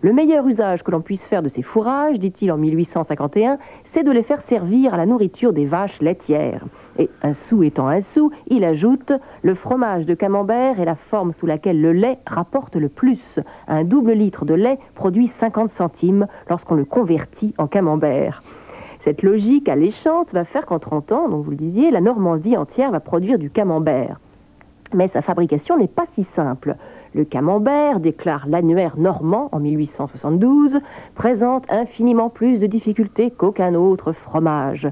Le 0.02 0.12
meilleur 0.12 0.46
usage 0.46 0.82
que 0.82 0.90
l'on 0.90 1.00
puisse 1.00 1.24
faire 1.24 1.42
de 1.42 1.48
ces 1.48 1.62
fourrages, 1.62 2.18
dit-il 2.18 2.52
en 2.52 2.58
1851, 2.58 3.58
c'est 3.84 4.02
de 4.02 4.10
les 4.10 4.22
faire 4.22 4.42
servir 4.42 4.92
à 4.92 4.96
la 4.96 5.06
nourriture 5.06 5.52
des 5.52 5.64
vaches 5.64 6.02
laitières. 6.02 6.64
Et 6.98 7.08
un 7.22 7.32
sou 7.32 7.62
étant 7.62 7.88
un 7.88 8.00
sou, 8.00 8.30
il 8.46 8.64
ajoute 8.64 9.12
Le 9.42 9.54
fromage 9.54 10.06
de 10.06 10.14
camembert 10.14 10.80
est 10.80 10.84
la 10.84 10.96
forme 10.96 11.32
sous 11.32 11.46
laquelle 11.46 11.80
le 11.80 11.92
lait 11.92 12.18
rapporte 12.26 12.76
le 12.76 12.88
plus. 12.88 13.40
Un 13.68 13.84
double 13.84 14.12
litre 14.12 14.44
de 14.44 14.54
lait 14.54 14.78
produit 14.94 15.28
50 15.28 15.70
centimes 15.70 16.26
lorsqu'on 16.48 16.74
le 16.74 16.84
convertit 16.84 17.54
en 17.56 17.66
camembert. 17.66 18.42
Cette 19.00 19.22
logique 19.22 19.68
alléchante 19.68 20.32
va 20.32 20.44
faire 20.44 20.66
qu'en 20.66 20.78
30 20.78 21.12
ans, 21.12 21.28
donc 21.28 21.44
vous 21.44 21.50
le 21.50 21.56
disiez, 21.56 21.90
la 21.90 22.00
Normandie 22.00 22.56
entière 22.56 22.90
va 22.90 23.00
produire 23.00 23.38
du 23.38 23.50
camembert. 23.50 24.18
Mais 24.94 25.08
sa 25.08 25.22
fabrication 25.22 25.76
n'est 25.76 25.88
pas 25.88 26.06
si 26.08 26.22
simple. 26.22 26.76
Le 27.14 27.24
camembert, 27.24 28.00
déclare 28.00 28.46
l'annuaire 28.46 28.96
normand 28.96 29.48
en 29.52 29.60
1872, 29.60 30.78
présente 31.14 31.64
infiniment 31.70 32.28
plus 32.28 32.60
de 32.60 32.66
difficultés 32.66 33.30
qu'aucun 33.30 33.74
autre 33.74 34.12
fromage. 34.12 34.88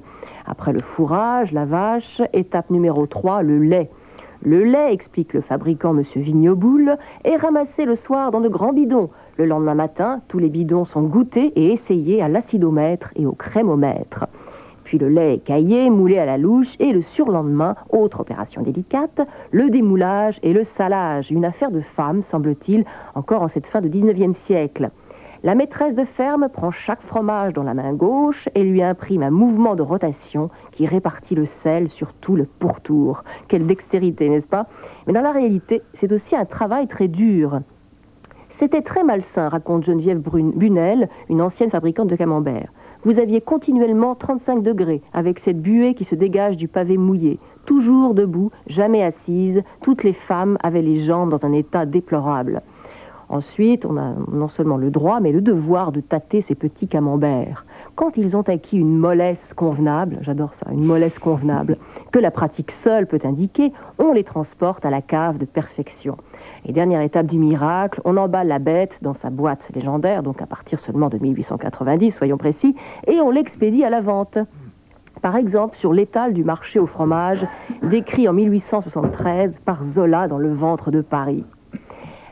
Après 0.47 0.73
le 0.73 0.81
fourrage, 0.81 1.53
la 1.53 1.65
vache, 1.65 2.23
étape 2.33 2.71
numéro 2.71 3.07
3, 3.07 3.43
le 3.43 3.59
lait. 3.59 3.91
Le 4.43 4.63
lait, 4.63 4.93
explique 4.93 5.33
le 5.33 5.41
fabricant 5.41 5.97
M. 5.97 6.03
Vignoboul, 6.17 6.99
est 7.25 7.37
ramassé 7.37 7.87
le 7.87 7.95
soir 7.95 8.31
dans 8.31 8.41
de 8.41 8.49
grands 8.49 8.75
bidons. 8.75 9.11
Le 9.39 9.47
lendemain 9.47 9.75
matin, 9.75 10.21
tous 10.29 10.39
les 10.39 10.51
bidons 10.51 10.85
sont 10.85 11.03
goûtés 11.03 11.53
et 11.57 11.73
essayés 11.73 12.23
à 12.23 12.29
l'acidomètre 12.29 13.11
et 13.17 13.25
au 13.27 13.33
crémomètre. 13.33 14.27
Le 14.99 15.09
lait 15.09 15.41
caillé, 15.45 15.91
moulé 15.91 16.19
à 16.19 16.27
la 16.27 16.39
louche 16.39 16.77
et 16.79 16.93
le 16.93 17.03
surlendemain, 17.03 17.75
autre 17.91 18.21
opération 18.21 18.63
délicate, 18.63 19.23
le 19.51 19.69
démoulage 19.69 20.39
et 20.45 20.53
le 20.53 20.63
salage, 20.63 21.33
une 21.33 21.45
affaire 21.45 21.73
de 21.73 21.81
femme, 21.81 22.23
semble-t-il, 22.23 22.85
encore 23.17 23.43
en 23.43 23.49
cette 23.49 23.67
fin 23.67 23.81
de 23.81 23.89
19e 23.89 24.33
siècle. 24.33 24.91
La 25.43 25.57
maîtresse 25.57 25.95
de 25.95 26.05
ferme 26.05 26.49
prend 26.49 26.71
chaque 26.71 27.03
fromage 27.03 27.53
dans 27.53 27.65
la 27.65 27.75
main 27.75 27.93
gauche 27.93 28.49
et 28.55 28.63
lui 28.63 28.83
imprime 28.83 29.25
un 29.25 29.31
mouvement 29.31 29.75
de 29.75 29.83
rotation 29.83 30.49
qui 30.71 30.87
répartit 30.87 31.35
le 31.35 31.45
sel 31.45 31.89
sur 31.89 32.15
tout 32.15 32.37
le 32.37 32.45
pourtour. 32.45 33.25
Quelle 33.49 33.67
dextérité, 33.67 34.29
n'est-ce 34.29 34.47
pas? 34.47 34.67
Mais 35.07 35.13
dans 35.13 35.23
la 35.23 35.33
réalité, 35.33 35.83
c'est 35.93 36.13
aussi 36.13 36.37
un 36.37 36.45
travail 36.45 36.87
très 36.87 37.09
dur. 37.09 37.61
C'était 38.49 38.83
très 38.83 39.03
malsain, 39.03 39.49
raconte 39.49 39.85
Geneviève 39.85 40.21
Bunel, 40.21 41.09
une 41.29 41.43
ancienne 41.43 41.71
fabricante 41.71 42.09
de 42.09 42.17
camembert. 42.17 42.73
Vous 43.05 43.19
aviez 43.19 43.43
continuellement 43.43 44.15
35 44.15 44.63
degrés, 44.63 45.03
avec 45.13 45.39
cette 45.39 45.61
buée 45.61 45.93
qui 45.93 46.05
se 46.05 46.15
dégage 46.15 46.57
du 46.57 46.69
pavé 46.69 46.97
mouillé. 46.97 47.39
Toujours 47.67 48.15
debout, 48.15 48.51
jamais 48.67 49.03
assise, 49.03 49.63
toutes 49.83 50.05
les 50.05 50.15
femmes 50.15 50.57
avaient 50.63 50.81
les 50.81 50.97
jambes 50.97 51.31
dans 51.31 51.45
un 51.45 51.53
état 51.53 51.85
déplorable. 51.85 52.63
Ensuite, 53.29 53.85
on 53.85 53.99
a 53.99 54.15
non 54.33 54.49
seulement 54.49 54.79
le 54.79 54.91
droit, 54.91 55.21
mais 55.21 55.33
le 55.33 55.43
devoir 55.43 55.93
de 55.93 56.01
tâter 56.01 56.41
ces 56.41 56.55
petits 56.55 56.89
camemberts. 56.89 57.67
Quand 57.95 58.17
ils 58.17 58.39
ont 58.39 58.43
acquis 58.43 58.79
une 58.79 58.97
mollesse 58.97 59.53
convenable, 59.53 60.19
j'adore 60.23 60.55
ça, 60.55 60.67
une 60.73 60.85
mollesse 60.85 61.19
convenable, 61.19 61.77
que 62.11 62.19
la 62.19 62.31
pratique 62.31 62.71
seule 62.71 63.07
peut 63.07 63.21
indiquer, 63.25 63.73
on 63.99 64.13
les 64.13 64.25
transporte 64.25 64.87
à 64.87 64.91
la 64.91 65.03
cave 65.03 65.37
de 65.37 65.45
perfection. 65.45 66.17
Et 66.67 66.73
dernière 66.73 67.03
étape 67.03 67.27
du 67.27 67.39
miracle, 67.39 68.01
on 68.05 68.17
emballe 68.17 68.49
la 68.49 68.59
bête 68.59 68.99
dans 69.03 69.13
sa 69.13 69.29
boîte 69.29 69.69
légendaire, 69.75 70.23
donc 70.23 70.41
à 70.41 70.47
partir 70.47 70.81
seulement 70.81 71.11
de 71.11 71.19
1890, 71.19 72.11
soyons 72.11 72.39
précis, 72.39 72.75
et 73.07 73.21
on 73.21 73.31
l'expédie 73.31 73.85
à 73.85 73.91
la 73.91 74.01
vente. 74.01 74.39
Par 75.21 75.37
exemple, 75.37 75.77
sur 75.77 75.93
l'étal 75.93 76.33
du 76.33 76.43
marché 76.43 76.79
au 76.79 76.87
fromage, 76.87 77.47
décrit 77.83 78.29
en 78.29 78.33
1873 78.33 79.61
par 79.65 79.85
Zola 79.85 80.27
dans 80.27 80.39
Le 80.39 80.53
ventre 80.53 80.91
de 80.91 81.03
Paris. 81.03 81.45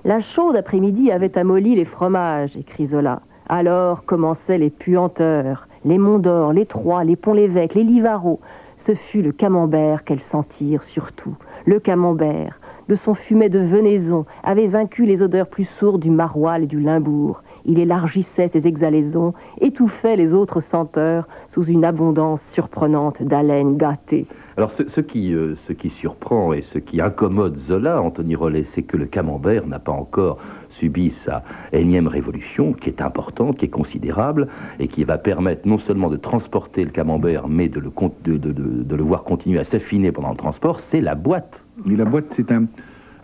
La 0.04 0.20
chaude 0.20 0.56
après-midi 0.56 1.12
avait 1.12 1.36
amolli 1.38 1.74
les 1.74 1.84
fromages, 1.84 2.56
écrit 2.56 2.86
Zola. 2.86 3.20
Alors 3.48 4.04
commençaient 4.04 4.58
les 4.58 4.70
puanteurs, 4.70 5.68
les 5.84 5.98
Monts 5.98 6.18
d'Or, 6.18 6.52
les 6.52 6.66
Troyes, 6.66 7.04
les 7.04 7.16
Ponts-l'Évêque, 7.16 7.74
les 7.74 7.84
Livarot. 7.84 8.40
Ce 8.76 8.94
fut 8.94 9.22
le 9.22 9.32
camembert 9.32 10.04
qu'elles 10.04 10.20
sentirent 10.20 10.82
surtout. 10.82 11.36
Le 11.66 11.78
camembert, 11.78 12.58
de 12.88 12.94
son 12.94 13.14
fumet 13.14 13.48
de 13.48 13.58
venaison, 13.58 14.26
avait 14.42 14.66
vaincu 14.66 15.04
les 15.04 15.22
odeurs 15.22 15.48
plus 15.48 15.68
sourdes 15.68 16.02
du 16.02 16.10
maroilles 16.10 16.64
et 16.64 16.66
du 16.66 16.80
limbourg. 16.80 17.42
Il 17.64 17.78
élargissait 17.78 18.48
ses 18.48 18.66
exhalaisons, 18.66 19.34
étouffait 19.60 20.16
les 20.16 20.32
autres 20.32 20.60
senteurs 20.60 21.28
sous 21.48 21.64
une 21.64 21.84
abondance 21.84 22.42
surprenante 22.42 23.22
d'haleine 23.22 23.76
gâtée. 23.76 24.26
Alors 24.56 24.70
ce, 24.70 24.82
euh, 24.82 25.54
ce 25.54 25.72
qui 25.72 25.90
surprend 25.90 26.52
et 26.52 26.60
ce 26.60 26.78
qui 26.78 27.00
incommode 27.00 27.56
Zola, 27.56 28.02
Anthony 28.02 28.34
Rollet, 28.34 28.64
c'est 28.64 28.82
que 28.82 28.96
le 28.96 29.06
camembert 29.06 29.66
n'a 29.66 29.78
pas 29.78 29.92
encore 29.92 30.38
subi 30.72 31.10
sa 31.10 31.44
énième 31.72 32.08
révolution, 32.08 32.72
qui 32.72 32.88
est 32.88 33.00
importante, 33.00 33.58
qui 33.58 33.66
est 33.66 33.68
considérable, 33.68 34.48
et 34.80 34.88
qui 34.88 35.04
va 35.04 35.18
permettre 35.18 35.66
non 35.66 35.78
seulement 35.78 36.10
de 36.10 36.16
transporter 36.16 36.84
le 36.84 36.90
camembert, 36.90 37.48
mais 37.48 37.68
de 37.68 37.80
le, 37.80 39.02
voir 39.02 39.24
continuer 39.24 39.58
à 39.58 39.64
s'affiner 39.64 40.12
pendant 40.12 40.30
le 40.30 40.36
transport, 40.36 40.80
c'est 40.80 41.00
la 41.00 41.14
boîte. 41.14 41.64
Mais 41.84 41.96
la 41.96 42.04
boîte, 42.04 42.26
c'est 42.30 42.50
un, 42.52 42.66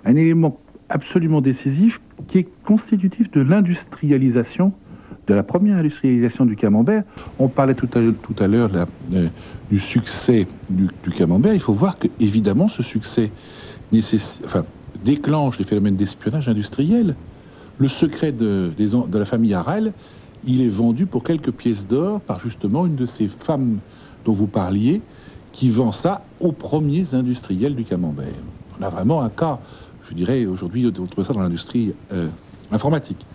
élément 0.06 0.58
absolument 0.88 1.40
décisif 1.40 2.00
qui 2.28 2.38
est 2.38 2.48
constitutif 2.64 3.30
de 3.30 3.42
l'industrialisation, 3.42 4.72
de 5.26 5.34
la 5.34 5.42
première 5.42 5.76
industrialisation 5.76 6.46
du 6.46 6.56
camembert. 6.56 7.02
On 7.38 7.48
parlait 7.48 7.74
tout 7.74 7.88
à, 7.94 8.46
l'heure 8.46 8.70
euh, 9.12 9.28
du 9.70 9.78
succès 9.78 10.46
du, 10.70 10.88
camembert. 11.14 11.54
Il 11.54 11.60
faut 11.60 11.74
voir 11.74 11.98
que, 11.98 12.08
évidemment, 12.20 12.68
ce 12.68 12.82
succès 12.82 13.30
déclenche 15.04 15.58
les 15.58 15.64
phénomènes 15.64 15.96
d'espionnage 15.96 16.48
industriel. 16.48 17.14
Le 17.78 17.88
secret 17.88 18.32
de, 18.32 18.72
de 18.76 19.18
la 19.18 19.24
famille 19.24 19.54
Harel, 19.54 19.92
il 20.44 20.60
est 20.60 20.68
vendu 20.68 21.06
pour 21.06 21.24
quelques 21.24 21.52
pièces 21.52 21.86
d'or 21.86 22.20
par 22.20 22.40
justement 22.40 22.86
une 22.86 22.96
de 22.96 23.06
ces 23.06 23.28
femmes 23.28 23.78
dont 24.24 24.32
vous 24.32 24.46
parliez, 24.46 25.00
qui 25.52 25.70
vend 25.70 25.92
ça 25.92 26.24
aux 26.40 26.52
premiers 26.52 27.14
industriels 27.14 27.74
du 27.74 27.84
camembert. 27.84 28.34
On 28.78 28.82
a 28.82 28.88
vraiment 28.88 29.22
un 29.22 29.30
cas 29.30 29.60
je 30.08 30.14
dirais 30.14 30.46
aujourd'hui, 30.46 30.90
on 30.98 31.06
trouve 31.06 31.24
ça 31.24 31.32
dans 31.32 31.40
l'industrie 31.40 31.94
euh, 32.12 32.28
informatique. 32.70 33.26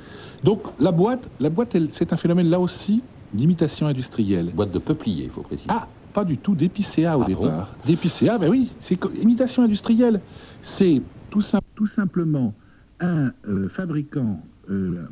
Donc 0.44 0.62
la 0.80 0.92
boîte, 0.92 1.30
la 1.40 1.50
boîte, 1.50 1.78
c'est 1.92 2.14
un 2.14 2.18
phénomène 2.18 2.50
là 2.50 2.60
aussi 2.60 3.04
d'imitation 3.34 3.88
industrielle. 3.88 4.52
Boîte 4.54 4.72
de 4.72 4.80
peuplier, 4.80 5.26
il 5.26 5.30
faut 5.30 5.42
préciser. 5.42 5.70
Ah, 5.72 5.88
pas 6.14 6.24
du 6.24 6.38
tout, 6.38 6.56
d'épicéa 6.56 7.18
au 7.18 7.24
ah 7.24 7.26
départ. 7.26 7.70
D'épicéa, 7.86 8.38
ben 8.38 8.50
oui, 8.50 8.72
c'est 8.80 9.00
imitation 9.22 9.64
industrielle. 9.64 10.22
C'est 10.62 11.02
tout, 11.30 11.44
tout, 11.76 11.88
simplement 11.88 12.54
un 13.00 13.34
euh, 13.48 13.70
fabricant 13.70 14.42
euh, 14.70 15.06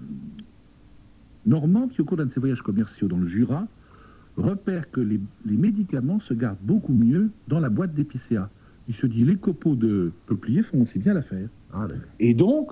normand 1.46 1.88
qui, 1.88 2.02
au 2.02 2.06
cours 2.06 2.18
d'un 2.18 2.26
de 2.26 2.32
ses 2.32 2.40
voyages 2.40 2.62
commerciaux 2.62 3.08
dans 3.08 3.18
le 3.18 3.28
Jura, 3.28 3.68
repère 4.38 4.90
que 4.92 5.02
les, 5.02 5.20
les 5.46 5.58
médicaments 5.58 6.20
se 6.20 6.34
gardent 6.34 6.62
beaucoup 6.62 6.94
mieux 6.94 7.32
dans 7.48 7.60
la 7.60 7.70
boîte 7.70 7.94
d'épicéa 7.94 8.50
il 8.88 8.96
se 8.96 9.08
dit 9.08 9.24
les 9.24 9.38
copeaux 9.38 9.76
de 9.76 10.12
peuplier 10.26 10.64
font 10.64 10.82
aussi 10.82 11.00
bien 11.00 11.14
l'affaire. 11.14 11.48
Ah, 11.74 11.88
et 12.20 12.34
donc, 12.34 12.72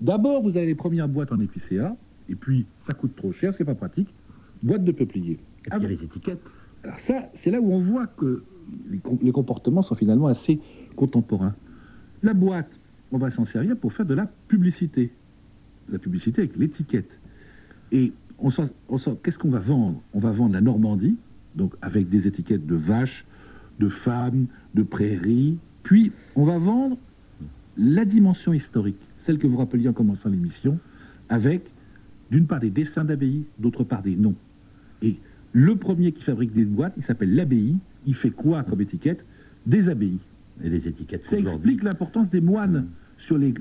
d'abord, 0.00 0.42
vous 0.42 0.56
avez 0.56 0.66
les 0.66 0.74
premières 0.74 1.08
boîtes 1.08 1.32
en 1.32 1.40
épicéa, 1.40 1.96
et 2.28 2.36
puis 2.36 2.66
ça 2.88 2.96
coûte 2.96 3.16
trop 3.16 3.32
cher, 3.32 3.52
c'est 3.58 3.64
pas 3.64 3.74
pratique. 3.74 4.14
Boîte 4.62 4.84
de 4.84 4.92
peuplier. 4.92 5.40
Et 5.66 5.70
puis 5.76 5.88
les 5.88 6.04
étiquettes. 6.04 6.40
Alors 6.84 6.98
ça, 7.00 7.28
c'est 7.34 7.50
là 7.50 7.60
où 7.60 7.72
on 7.72 7.80
voit 7.80 8.06
que 8.06 8.44
les, 8.88 9.32
comportements 9.32 9.82
sont 9.82 9.96
finalement 9.96 10.28
assez 10.28 10.60
contemporains. 10.94 11.54
La 12.22 12.34
boîte, 12.34 12.70
on 13.12 13.18
va 13.18 13.30
s'en 13.30 13.44
servir 13.44 13.76
pour 13.76 13.92
faire 13.92 14.06
de 14.06 14.14
la 14.14 14.26
publicité. 14.48 15.10
La 15.90 15.98
publicité 15.98 16.42
avec 16.42 16.56
l'étiquette. 16.56 17.10
Et 17.92 18.12
on 18.38 18.50
qu'est-ce 19.22 19.38
qu'on 19.38 19.50
va 19.50 19.58
vendre? 19.58 20.00
On 20.14 20.20
va 20.20 20.30
vendre 20.30 20.54
la 20.54 20.60
Normandie, 20.60 21.16
donc 21.56 21.74
avec 21.82 22.08
des 22.08 22.26
étiquettes 22.26 22.66
de 22.66 22.76
vaches, 22.76 23.24
de 23.78 23.88
femmes, 23.88 24.46
de 24.74 24.82
prairies. 24.82 25.58
Puis, 25.82 26.12
on 26.36 26.44
va 26.44 26.58
vendre 26.58 26.96
la 27.76 28.04
dimension 28.04 28.52
historique, 28.52 29.00
celle 29.18 29.38
que 29.38 29.46
vous 29.46 29.56
rappeliez 29.56 29.88
en 29.88 29.92
commençant 29.92 30.28
l'émission, 30.28 30.78
avec 31.28 31.70
d'une 32.30 32.46
part 32.46 32.60
des 32.60 32.70
dessins 32.70 33.04
d'abbayes, 33.04 33.44
d'autre 33.58 33.84
part 33.84 34.02
des 34.02 34.16
noms. 34.16 34.36
Et 35.02 35.16
le 35.52 35.76
premier 35.76 36.12
qui 36.12 36.22
fabrique 36.22 36.52
des 36.52 36.64
boîtes, 36.64 36.94
il 36.96 37.02
s'appelle 37.02 37.34
l'abbaye. 37.34 37.76
Il 38.06 38.14
fait 38.14 38.30
quoi 38.30 38.62
comme 38.62 38.80
étiquette? 38.80 39.24
Des 39.66 39.88
abbayes. 39.88 40.18
Et 40.64 40.70
des 40.70 40.88
étiquettes. 40.88 41.26
Ça 41.26 41.38
explique 41.38 41.82
l'importance 41.82 42.28
des 42.30 42.40
moines 42.40 42.86
sur 43.18 43.36
les, 43.36 43.52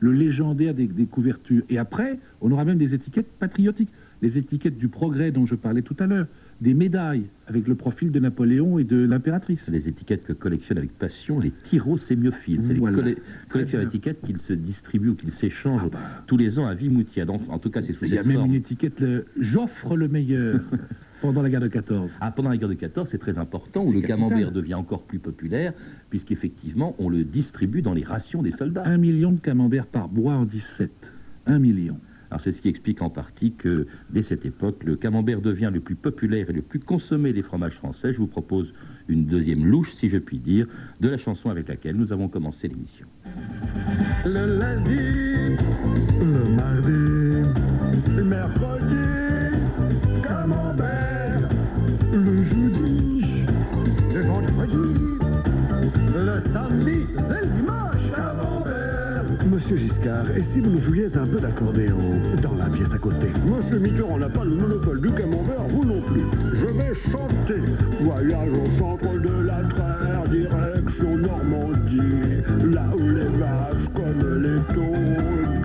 le 0.00 0.12
légendaire 0.12 0.74
des, 0.74 0.86
des, 0.86 1.06
couvertures. 1.06 1.62
Et 1.70 1.78
après, 1.78 2.18
on 2.40 2.50
aura 2.52 2.64
même 2.64 2.78
des 2.78 2.92
étiquettes 2.94 3.30
patriotiques, 3.38 3.88
les 4.20 4.36
étiquettes 4.36 4.76
du 4.76 4.88
progrès 4.88 5.30
dont 5.30 5.46
je 5.46 5.54
parlais 5.54 5.80
tout 5.82 5.96
à 5.98 6.06
l'heure, 6.06 6.26
des 6.60 6.74
médailles 6.74 7.24
avec 7.46 7.66
le 7.66 7.74
profil 7.74 8.12
de 8.12 8.20
Napoléon 8.20 8.78
et 8.78 8.84
de 8.84 9.02
l'impératrice. 9.06 9.70
Des 9.70 9.88
étiquettes 9.88 10.26
que 10.26 10.34
collectionnent 10.34 10.76
avec 10.76 10.92
passion 10.92 11.40
les 11.40 11.52
tyrosémiophiles. 11.70 12.60
C'est 12.66 12.74
Voilà. 12.74 13.02
les 13.02 13.64
d'étiquettes 13.64 14.20
qu'ils 14.26 14.38
se 14.38 14.52
distribuent 14.52 15.10
ou 15.10 15.14
qu'ils 15.14 15.32
s'échangent 15.32 15.82
Ah 15.86 15.90
bah. 15.90 15.98
tous 16.26 16.36
les 16.36 16.58
ans 16.58 16.66
à 16.66 16.74
Vimoutier. 16.74 17.24
En 17.28 17.58
tout 17.58 17.70
cas, 17.70 17.80
c'est 17.80 17.94
sous 17.94 18.04
Il 18.04 18.14
y 18.14 18.18
a 18.18 18.22
même 18.22 18.36
forme. 18.36 18.50
une 18.50 18.56
étiquette, 18.56 19.02
j'offre 19.38 19.96
le 19.96 20.08
meilleur 20.08 20.60
pendant 21.20 21.42
la 21.42 21.50
guerre 21.50 21.60
de 21.60 21.68
14. 21.68 22.10
Ah, 22.20 22.30
pendant 22.30 22.50
la 22.50 22.56
guerre 22.56 22.68
de 22.68 22.74
14, 22.74 23.08
c'est 23.10 23.18
très 23.18 23.38
important, 23.38 23.82
où 23.82 23.92
le 23.92 24.00
capital. 24.00 24.18
camembert 24.18 24.52
devient 24.52 24.74
encore 24.74 25.02
plus 25.02 25.18
populaire, 25.18 25.72
puisqu'effectivement, 26.08 26.94
on 26.98 27.08
le 27.08 27.24
distribue 27.24 27.82
dans 27.82 27.94
les 27.94 28.04
rations 28.04 28.42
des 28.42 28.52
soldats. 28.52 28.82
Un 28.86 28.98
million 28.98 29.32
de 29.32 29.40
camemberts 29.40 29.86
par 29.86 30.08
bois 30.08 30.34
en 30.34 30.44
17. 30.44 30.90
Un 31.46 31.58
million. 31.58 31.96
Alors 32.30 32.40
c'est 32.40 32.52
ce 32.52 32.62
qui 32.62 32.68
explique 32.68 33.02
en 33.02 33.10
partie 33.10 33.52
que 33.52 33.88
dès 34.10 34.22
cette 34.22 34.46
époque, 34.46 34.84
le 34.84 34.94
camembert 34.94 35.40
devient 35.40 35.70
le 35.72 35.80
plus 35.80 35.96
populaire 35.96 36.48
et 36.48 36.52
le 36.52 36.62
plus 36.62 36.78
consommé 36.78 37.32
des 37.32 37.42
fromages 37.42 37.74
français. 37.74 38.12
Je 38.12 38.18
vous 38.18 38.28
propose 38.28 38.72
une 39.08 39.26
deuxième 39.26 39.66
louche, 39.66 39.94
si 39.94 40.08
je 40.08 40.18
puis 40.18 40.38
dire, 40.38 40.66
de 41.00 41.08
la 41.08 41.18
chanson 41.18 41.50
avec 41.50 41.68
laquelle 41.68 41.96
nous 41.96 42.12
avons 42.12 42.28
commencé 42.28 42.68
l'émission. 42.68 43.06
Le 44.24 44.58
lundi, 44.58 45.56
le 46.20 46.54
mardi, 46.54 46.99
Et 60.34 60.42
si 60.44 60.60
vous 60.60 60.70
nous 60.70 60.80
jouiez 60.80 61.14
un 61.14 61.26
peu 61.26 61.38
d'accordéon 61.38 61.98
dans 62.42 62.54
la 62.54 62.70
pièce 62.70 62.90
à 62.90 62.96
côté? 62.96 63.26
Monsieur 63.44 63.78
Mitterrand 63.78 64.16
n'a 64.16 64.30
pas 64.30 64.44
le 64.44 64.54
monopole 64.54 64.98
du 65.02 65.10
camembert, 65.10 65.62
vous 65.68 65.84
non 65.84 66.00
plus. 66.00 66.24
Je 66.54 66.66
vais 66.66 66.94
chanter. 67.10 67.60
Voyage 68.00 68.52
au 68.52 68.78
centre 68.78 69.18
de 69.18 69.44
la 69.44 69.60
terre, 69.74 70.22
direction 70.30 71.16
Normandie, 71.18 72.42
là 72.72 72.86
où 72.96 73.08
les 73.08 73.28
vaches 73.38 73.88
comme 73.94 74.42
les 74.42 74.74
taules. 74.74 75.59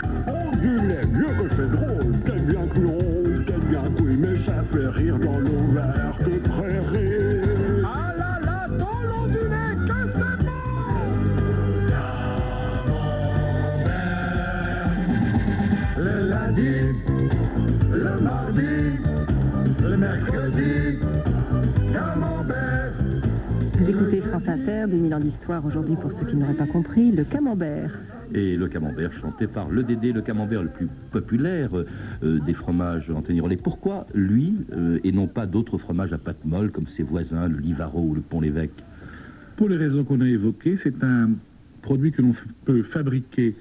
France 24.75 24.84
Inter, 24.84 24.91
2000 24.91 25.13
ans 25.13 25.20
d'histoire 25.20 25.65
aujourd'hui 25.65 25.96
pour 25.96 26.12
ceux 26.12 26.25
qui 26.25 26.36
n'auraient 26.36 26.53
pas 26.53 26.65
compris, 26.65 27.12
le 27.12 27.24
camembert. 27.24 27.98
Et 28.34 28.58
le 28.58 28.67
camembert 28.67 29.13
chanté 29.13 29.48
par 29.48 29.70
le 29.70 29.84
Dédé, 29.84 30.12
le 30.12 30.22
camembert 30.22 30.63
le 30.63 30.70
plus 30.70 30.88
populaire 31.12 31.70
euh, 31.74 32.39
des 32.39 32.53
fromages 32.53 33.10
Anthony 33.10 33.39
Rollet. 33.39 33.58
Pourquoi 33.58 34.05
lui 34.13 34.53
euh, 34.74 35.00
et 35.03 35.12
non 35.12 35.27
pas 35.27 35.46
d'autres 35.46 35.77
fromages 35.77 36.13
à 36.13 36.17
pâte 36.17 36.44
molle 36.44 36.72
comme 36.72 36.88
ses 36.88 37.03
voisins, 37.03 37.48
le 37.48 37.58
Livaro 37.58 38.01
ou 38.01 38.15
le 38.15 38.22
Pont-l'Évêque? 38.22 38.84
Pour 39.55 39.70
les 39.70 39.77
raisons 39.77 40.03
qu'on 40.03 40.22
a 40.22 40.27
évoquées, 40.27 40.77
c'est 40.77 41.03
un 41.03 41.29
produit 41.82 42.12
que 42.12 42.22
l'on 42.22 42.34
peut 42.65 42.84
fabriquer 42.84 43.55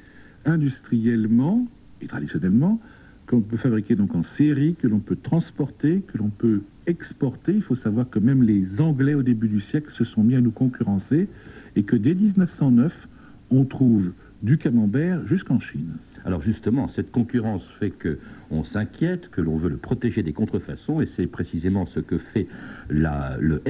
industriellement 0.45 1.67
et 2.01 2.07
traditionnellement, 2.07 2.81
qu'on 3.29 3.41
peut 3.41 3.57
fabriquer 3.57 3.95
donc 3.95 4.15
en 4.15 4.23
série, 4.23 4.75
que 4.75 4.89
l'on 4.89 5.01
peut 5.01 5.17
transporter, 5.17 6.03
que 6.13 6.19
l'on 6.19 6.31
peut 6.31 6.63
exporter. 6.87 7.53
Il 7.53 7.63
faut 7.63 7.77
savoir 7.77 8.09
que 8.09 8.19
même 8.19 8.43
les 8.43 8.81
Anglais 8.81 9.15
au 9.15 9.23
début 9.23 9.49
du 9.49 9.61
siècle 9.61 9.91
se 9.93 10.05
sont 10.05 10.23
mis 10.23 10.35
à 10.35 10.41
nous 10.41 10.51
concurrencer 10.51 11.29
et 11.77 11.83
que 11.83 11.97
dès 11.97 12.15
1909, 12.15 12.93
on 13.51 13.65
trouve 13.65 14.13
du 14.43 14.59
camembert 14.59 15.27
jusqu'en 15.27 15.59
Chine. 15.59 15.97
Alors 16.25 16.43
justement, 16.43 16.89
cette 16.89 17.11
concurrence 17.11 17.67
fait 17.79 17.91
que 17.91 18.19
on 18.51 18.63
s'inquiète, 18.63 19.31
que 19.31 19.41
l'on 19.41 19.57
veut 19.57 19.71
le 19.71 19.77
protéger 19.77 20.23
des 20.23 20.33
contrefaçons, 20.33 21.01
et 21.01 21.07
c'est 21.07 21.27
précisément 21.27 21.87
ce 21.87 22.01
que 22.01 22.19
fait 22.19 22.47
le, 22.89 23.09
euh, 23.09 23.63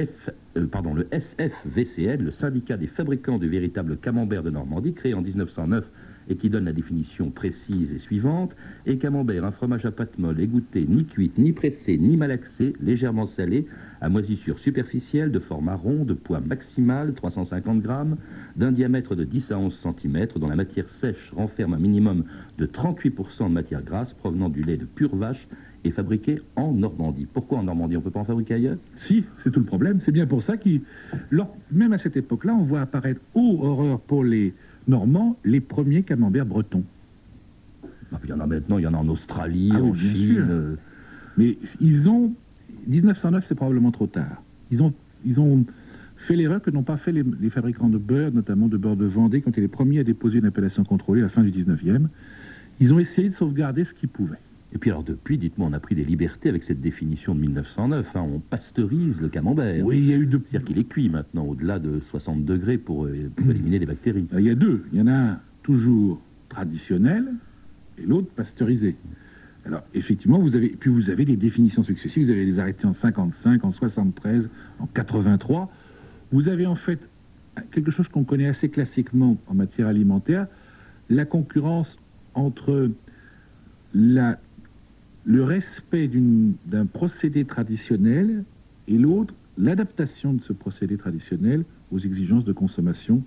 le 0.55 1.07
SFVCN, 1.11 2.21
le 2.21 2.31
syndicat 2.31 2.77
des 2.77 2.87
fabricants 2.87 3.37
du 3.37 3.47
véritable 3.47 3.97
camembert 3.97 4.43
de 4.43 4.49
Normandie, 4.49 4.93
créé 4.93 5.13
en 5.13 5.21
1909 5.21 5.85
et 6.29 6.35
qui 6.35 6.49
donne 6.49 6.65
la 6.65 6.73
définition 6.73 7.29
précise 7.29 7.91
et 7.91 7.99
suivante. 7.99 8.55
Et 8.85 8.97
camembert, 8.97 9.45
un 9.45 9.51
fromage 9.51 9.85
à 9.85 9.91
pâte 9.91 10.17
molle, 10.17 10.39
égoutté, 10.39 10.85
ni 10.87 11.05
cuite, 11.05 11.37
ni 11.37 11.51
pressé, 11.51 11.97
ni 11.97 12.17
malaxé, 12.17 12.73
légèrement 12.81 13.27
salé, 13.27 13.67
à 14.01 14.09
moisissure 14.09 14.59
superficielle, 14.59 15.31
de 15.31 15.39
format 15.39 15.75
rond, 15.75 16.03
de 16.03 16.13
poids 16.13 16.39
maximal, 16.41 17.13
350 17.13 17.81
grammes, 17.81 18.17
d'un 18.55 18.71
diamètre 18.71 19.15
de 19.15 19.23
10 19.23 19.51
à 19.51 19.59
11 19.59 19.73
cm, 20.01 20.27
dont 20.37 20.47
la 20.49 20.55
matière 20.55 20.89
sèche 20.89 21.31
renferme 21.35 21.73
un 21.73 21.79
minimum 21.79 22.23
de 22.57 22.65
38% 22.65 23.47
de 23.47 23.53
matière 23.53 23.81
grasse 23.83 24.13
provenant 24.13 24.49
du 24.49 24.63
lait 24.63 24.77
de 24.77 24.85
pure 24.85 25.15
vache 25.15 25.47
et 25.83 25.91
fabriqué 25.91 26.39
en 26.55 26.73
Normandie. 26.73 27.27
Pourquoi 27.31 27.59
en 27.59 27.63
Normandie 27.63 27.95
On 27.95 27.99
ne 27.99 28.03
peut 28.03 28.11
pas 28.11 28.21
en 28.21 28.25
fabriquer 28.25 28.55
ailleurs? 28.55 28.77
Si, 28.97 29.23
c'est 29.37 29.51
tout 29.51 29.59
le 29.59 29.65
problème. 29.65 29.99
C'est 29.99 30.11
bien 30.11 30.25
pour 30.25 30.41
ça 30.41 30.55
lors- 31.29 31.55
même 31.71 31.93
à 31.93 31.97
cette 31.97 32.17
époque-là, 32.17 32.55
on 32.55 32.63
voit 32.63 32.81
apparaître, 32.81 33.21
ô 33.35 33.59
horreur 33.61 33.99
pour 33.99 34.23
les 34.23 34.53
Normands, 34.87 35.37
les 35.43 35.59
premiers 35.61 36.03
camemberts 36.03 36.45
bretons. 36.45 36.83
Ah, 38.13 38.19
Il 38.23 38.29
y 38.29 38.33
en 38.33 38.39
a 38.39 38.45
maintenant, 38.47 38.77
il 38.77 38.83
y 38.83 38.87
en 38.87 38.93
a 38.93 38.97
en 38.97 39.07
Australie, 39.07 39.71
Ah 39.73 39.81
en 39.81 39.93
Chine. 39.93 40.45
euh, 40.49 40.75
Mais 41.37 41.57
ils 41.81 42.07
ont. 42.09 42.33
1909, 42.87 43.45
c'est 43.47 43.55
probablement 43.55 43.91
trop 43.91 44.05
tard. 44.07 44.43
Ils 44.71 44.83
ont, 44.83 44.93
ils 45.25 45.39
ont 45.39 45.65
fait 46.17 46.35
l'erreur 46.35 46.61
que 46.61 46.69
n'ont 46.69 46.83
pas 46.83 46.97
fait 46.97 47.11
les, 47.11 47.23
les 47.41 47.49
fabricants 47.49 47.89
de 47.89 47.97
beurre, 47.97 48.31
notamment 48.31 48.67
de 48.67 48.77
beurre 48.77 48.95
de 48.95 49.05
Vendée, 49.05 49.41
quand 49.41 49.49
ils 49.49 49.53
étaient 49.53 49.61
les 49.61 49.67
premiers 49.67 49.99
à 49.99 50.03
déposer 50.03 50.37
une 50.37 50.45
appellation 50.45 50.83
contrôlée 50.83 51.21
à 51.21 51.23
la 51.25 51.29
fin 51.29 51.43
du 51.43 51.51
19e. 51.51 52.07
Ils 52.79 52.93
ont 52.93 52.99
essayé 52.99 53.29
de 53.29 53.33
sauvegarder 53.33 53.85
ce 53.85 53.93
qu'ils 53.93 54.09
pouvaient. 54.09 54.37
Et 54.75 54.77
puis 54.77 54.89
alors 54.89 55.03
depuis, 55.03 55.37
dites-moi, 55.37 55.69
on 55.71 55.73
a 55.73 55.79
pris 55.79 55.95
des 55.95 56.03
libertés 56.03 56.49
avec 56.49 56.63
cette 56.63 56.81
définition 56.81 57.33
de 57.33 57.39
1909. 57.39 58.07
hein, 58.13 58.21
on 58.21 58.39
pasteurise 58.39 59.21
le 59.21 59.29
camembert. 59.29 59.85
Oui, 59.85 59.99
il 59.99 60.05
y 60.05 60.13
a 60.13 60.17
eu 60.17 60.25
deux. 60.25 60.41
C'est-à-dire 60.49 60.67
qu'il 60.67 60.77
est 60.77 60.83
cuit 60.83 61.07
maintenant 61.07 61.45
au-delà 61.45 61.79
de 61.79 62.01
60 62.09 62.43
degrés 62.43 62.77
pour, 62.77 63.05
euh, 63.05 63.31
pour 63.33 63.49
éliminer 63.49 63.79
les 63.79 63.85
bactéries. 63.85 64.27
Il 64.33 64.41
y 64.41 64.49
a 64.49 64.55
deux. 64.55 64.83
Il 64.91 64.99
y 64.99 65.01
en 65.01 65.07
a 65.07 65.13
un 65.13 65.39
toujours 65.63 66.19
traditionnel 66.49 67.25
et 67.97 68.05
l'autre 68.05 68.27
pasteurisé. 68.35 68.97
Alors, 69.65 69.81
effectivement, 69.93 70.39
vous 70.39 70.57
avez, 70.57 70.67
puis 70.67 70.89
vous 70.89 71.09
avez 71.09 71.23
des 71.23 71.37
définitions 71.37 71.83
successives. 71.83 72.25
Vous 72.25 72.31
avez 72.31 72.45
les 72.45 72.59
arrêtés 72.59 72.85
en 72.85 72.93
55, 72.93 73.63
en 73.63 73.71
73, 73.71 74.49
en 74.79 74.87
83. 74.87 75.71
Vous 76.33 76.49
avez 76.49 76.65
en 76.65 76.75
fait 76.75 77.09
quelque 77.71 77.91
chose 77.91 78.09
qu'on 78.09 78.25
connaît 78.25 78.47
assez 78.47 78.67
classiquement 78.67 79.37
en 79.47 79.53
matière 79.53 79.87
alimentaire, 79.87 80.47
la 81.09 81.23
concurrence 81.23 81.97
entre 82.33 82.91
la, 83.93 84.37
le 85.25 85.43
respect 85.43 86.09
d'un 86.65 86.85
procédé 86.85 87.45
traditionnel 87.45 88.43
et 88.87 88.97
l'autre, 88.97 89.33
l'adaptation 89.57 90.33
de 90.33 90.41
ce 90.41 90.53
procédé 90.53 90.97
traditionnel 90.97 91.65
aux 91.91 91.99
exigences 91.99 92.45
de 92.45 92.53
consommation 92.53 93.23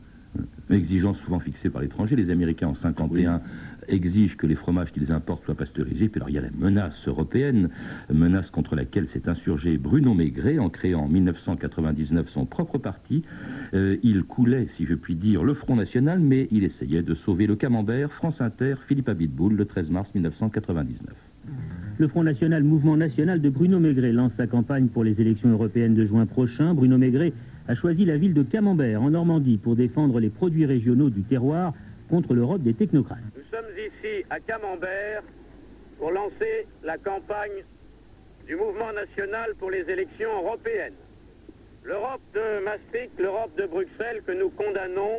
Exigence 0.71 1.19
souvent 1.19 1.41
fixée 1.41 1.71
par 1.71 1.81
l'étranger. 1.81 2.15
Les 2.15 2.31
Américains 2.31 2.69
en 2.69 2.75
51 2.75 3.41
exigent 3.89 4.37
que 4.37 4.47
les 4.47 4.55
fromages 4.55 4.93
qu'ils 4.93 5.11
importent 5.13 5.43
soient 5.43 5.55
pasteurisés. 5.55 6.11
Puis 6.11 6.19
alors 6.19 6.29
il 6.29 6.35
y 6.35 6.39
a 6.39 6.43
la 6.43 6.51
menace 6.51 7.09
européenne, 7.09 7.71
menace 8.13 8.51
contre 8.51 8.77
laquelle 8.77 9.09
s'est 9.09 9.31
insurgé 9.31 9.79
Bruno 9.79 10.13
Maigret 10.13 10.59
en 10.59 10.69
créant 10.69 11.05
en 11.05 11.09
1999 11.09 12.29
son 12.29 12.45
propre 12.45 12.77
parti. 12.77 13.23
Euh, 13.73 13.97
il 14.03 14.25
coulait, 14.25 14.69
si 14.77 14.85
je 14.85 14.95
puis 14.95 15.15
dire, 15.15 15.43
le 15.43 15.55
Front 15.55 15.77
National, 15.77 16.21
mais 16.21 16.49
il 16.51 16.65
essayait 16.65 17.03
de 17.03 17.15
sauver 17.15 17.47
le 17.47 17.57
camembert. 17.57 18.13
France 18.13 18.43
Inter, 18.43 18.75
Philippe 18.87 19.09
Abitboul, 19.09 19.55
le 19.55 19.65
13 19.65 19.91
mars 19.91 20.15
1999. 20.15 21.28
Le 21.99 22.07
Front 22.07 22.23
National, 22.23 22.63
mouvement 22.63 22.97
national 22.97 23.41
de 23.41 23.51
Bruno 23.51 23.81
Maigret, 23.81 24.13
lance 24.13 24.33
sa 24.35 24.47
campagne 24.47 24.87
pour 24.87 25.03
les 25.03 25.21
élections 25.21 25.49
européennes 25.49 25.97
de 25.97 26.05
juin 26.05 26.27
prochain. 26.27 26.73
Bruno 26.73 26.97
Maigret 26.97 27.33
a 27.67 27.75
choisi 27.75 28.05
la 28.05 28.17
ville 28.17 28.35
de 28.35 28.45
Camembert, 28.45 29.03
en 29.03 29.11
Normandie, 29.11 29.59
pour 29.59 29.75
défendre 29.75 30.21
les 30.21 30.29
produits 30.29 30.65
régionaux 30.65 31.11
du 31.11 31.23
terroir 31.23 31.75
contre 32.09 32.35
l'Europe 32.35 32.63
des 32.63 32.73
technocrates. 32.73 33.19
Nous 33.37 33.43
sommes 33.51 33.73
ici 33.77 34.25
à 34.31 34.39
Camembert 34.39 35.25
pour 35.99 36.13
lancer 36.13 36.69
la 36.85 36.99
campagne 36.99 37.65
du 38.47 38.55
mouvement 38.55 38.93
national 38.93 39.55
pour 39.59 39.73
les 39.73 39.83
élections 39.91 40.31
européennes. 40.45 40.95
L'Europe 41.83 42.23
de 42.33 42.65
Maastricht, 42.65 43.11
l'Europe 43.19 43.51
de 43.59 43.67
Bruxelles 43.67 44.23
que 44.25 44.39
nous 44.39 44.51
condamnons, 44.51 45.19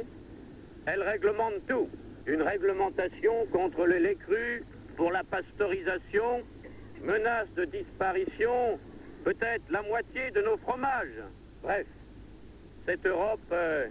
elle 0.85 1.03
réglemente 1.03 1.59
tout. 1.67 1.89
Une 2.25 2.41
réglementation 2.41 3.33
contre 3.51 3.85
le 3.85 3.97
lait 3.97 4.15
cru, 4.15 4.63
pour 4.95 5.11
la 5.11 5.23
pasteurisation, 5.23 6.43
menace 7.05 7.47
de 7.55 7.65
disparition, 7.65 8.79
peut-être 9.23 9.63
la 9.71 9.81
moitié 9.83 10.31
de 10.35 10.41
nos 10.41 10.57
fromages. 10.57 11.21
Bref, 11.63 11.85
cette 12.87 13.05
Europe 13.05 13.41
euh, 13.51 13.85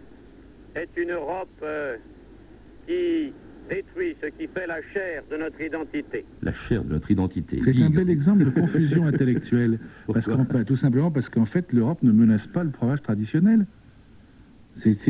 est 0.75 0.89
une 0.97 1.11
Europe 1.13 1.49
euh, 1.63 1.97
qui 2.87 3.33
détruit 3.69 4.17
ce 4.23 4.27
qui 4.29 4.47
fait 4.49 4.67
la 4.67 4.81
chair 4.95 5.23
de 5.31 5.37
notre 5.37 5.61
identité. 5.61 6.25
La 6.43 6.53
chair 6.55 6.83
de 6.85 6.91
notre 6.91 7.11
identité. 7.11 7.61
C'est 7.65 7.83
un 7.83 7.91
bel 7.91 8.09
exemple 8.09 8.45
de 8.45 8.51
confusion 8.51 9.07
intellectuelle. 9.13 9.79
Parce 10.13 10.27
qu'en 10.27 10.45
fait, 10.47 10.65
tout 10.65 10.77
simplement 10.77 11.11
parce 11.11 11.29
qu'en 11.29 11.45
fait, 11.45 11.71
l'Europe 11.73 12.03
ne 12.03 12.13
menace 12.13 12.47
pas 12.47 12.65
le 12.65 12.71
fromage 12.71 13.03
traditionnel. 13.03 13.67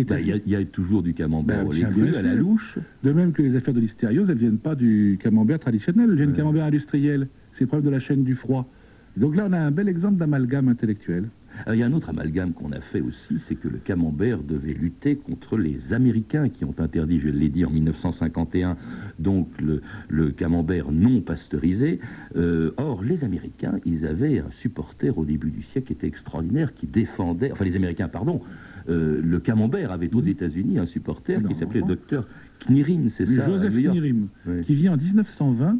Bah, 0.07 0.19
Il 0.19 0.27
y, 0.27 0.33
a- 0.33 0.37
il 0.37 0.49
y 0.51 0.57
a 0.57 0.65
toujours 0.65 1.03
du 1.03 1.13
camembert 1.13 1.63
Bah, 1.67 1.71
cru 1.91 2.17
à 2.17 2.23
la 2.23 2.35
louche. 2.35 2.79
De 3.03 3.13
même 3.13 3.33
que 3.33 3.43
les 3.43 3.55
affaires 3.55 3.75
de 3.75 3.81
l'hystériose, 3.81 4.29
elles 4.31 4.37
ne 4.37 4.41
viennent 4.41 4.59
pas 4.59 4.75
du 4.75 5.19
camembert 5.23 5.59
traditionnel, 5.61 6.09
elles 6.09 6.17
viennent 6.17 6.29
du 6.29 6.33
Ouais. 6.33 6.39
camembert 6.39 6.65
industriel. 6.65 7.29
C'est 7.59 7.65
le 7.65 7.69
problème 7.69 7.87
de 7.87 7.91
la 7.91 7.99
chaîne 7.99 8.23
du 8.23 8.37
froid. 8.37 8.71
Donc 9.17 9.35
là, 9.35 9.47
on 9.49 9.53
a 9.53 9.59
un 9.59 9.73
bel 9.73 9.89
exemple 9.89 10.17
d'amalgame 10.17 10.69
intellectuel. 10.69 11.29
Alors, 11.65 11.75
il 11.75 11.81
y 11.81 11.83
a 11.83 11.87
un 11.87 11.93
autre 11.93 12.11
amalgame 12.11 12.53
qu'on 12.53 12.71
a 12.71 12.81
fait 12.81 13.01
aussi, 13.01 13.41
c'est 13.41 13.57
que 13.57 13.67
le 13.67 13.79
camembert 13.79 14.45
devait 14.45 14.75
lutter 14.75 15.17
contre 15.17 15.59
les 15.59 15.93
Américains 15.93 16.51
qui 16.51 16.65
ont 16.65 16.75
interdit, 16.79 17.19
je 17.19 17.29
l'ai 17.29 17.49
dit, 17.49 17.65
en 17.65 17.71
1951, 17.71 18.77
donc 19.19 19.49
le, 19.61 19.83
le 20.09 20.31
camembert 20.31 20.93
non 20.93 21.21
pasteurisé. 21.21 21.99
Euh, 22.37 22.71
or, 22.77 23.03
les 23.03 23.25
Américains, 23.25 23.81
ils 23.85 24.07
avaient 24.07 24.39
un 24.39 24.51
supporter 24.53 25.19
au 25.19 25.25
début 25.25 25.51
du 25.51 25.65
siècle 25.65 25.89
qui 25.89 25.93
était 25.95 26.07
extraordinaire, 26.07 26.73
qui 26.75 26.87
défendait, 26.87 27.51
enfin 27.51 27.65
les 27.65 27.75
Américains, 27.75 28.07
pardon, 28.07 28.41
euh, 28.89 29.21
le 29.21 29.41
camembert 29.41 29.91
avait 29.91 30.15
aux 30.15 30.23
États-Unis 30.23 30.79
un 30.79 30.87
supporter 30.87 31.43
qui 31.43 31.57
s'appelait 31.57 31.81
le 31.81 31.89
docteur 31.89 32.29
Knirin, 32.61 33.09
c'est 33.11 33.27
ça 33.27 33.47
Joseph. 33.47 33.75
Knirim, 33.75 34.29
qui 34.65 34.77
vit 34.77 34.89
en 34.89 34.97
1920 34.97 35.79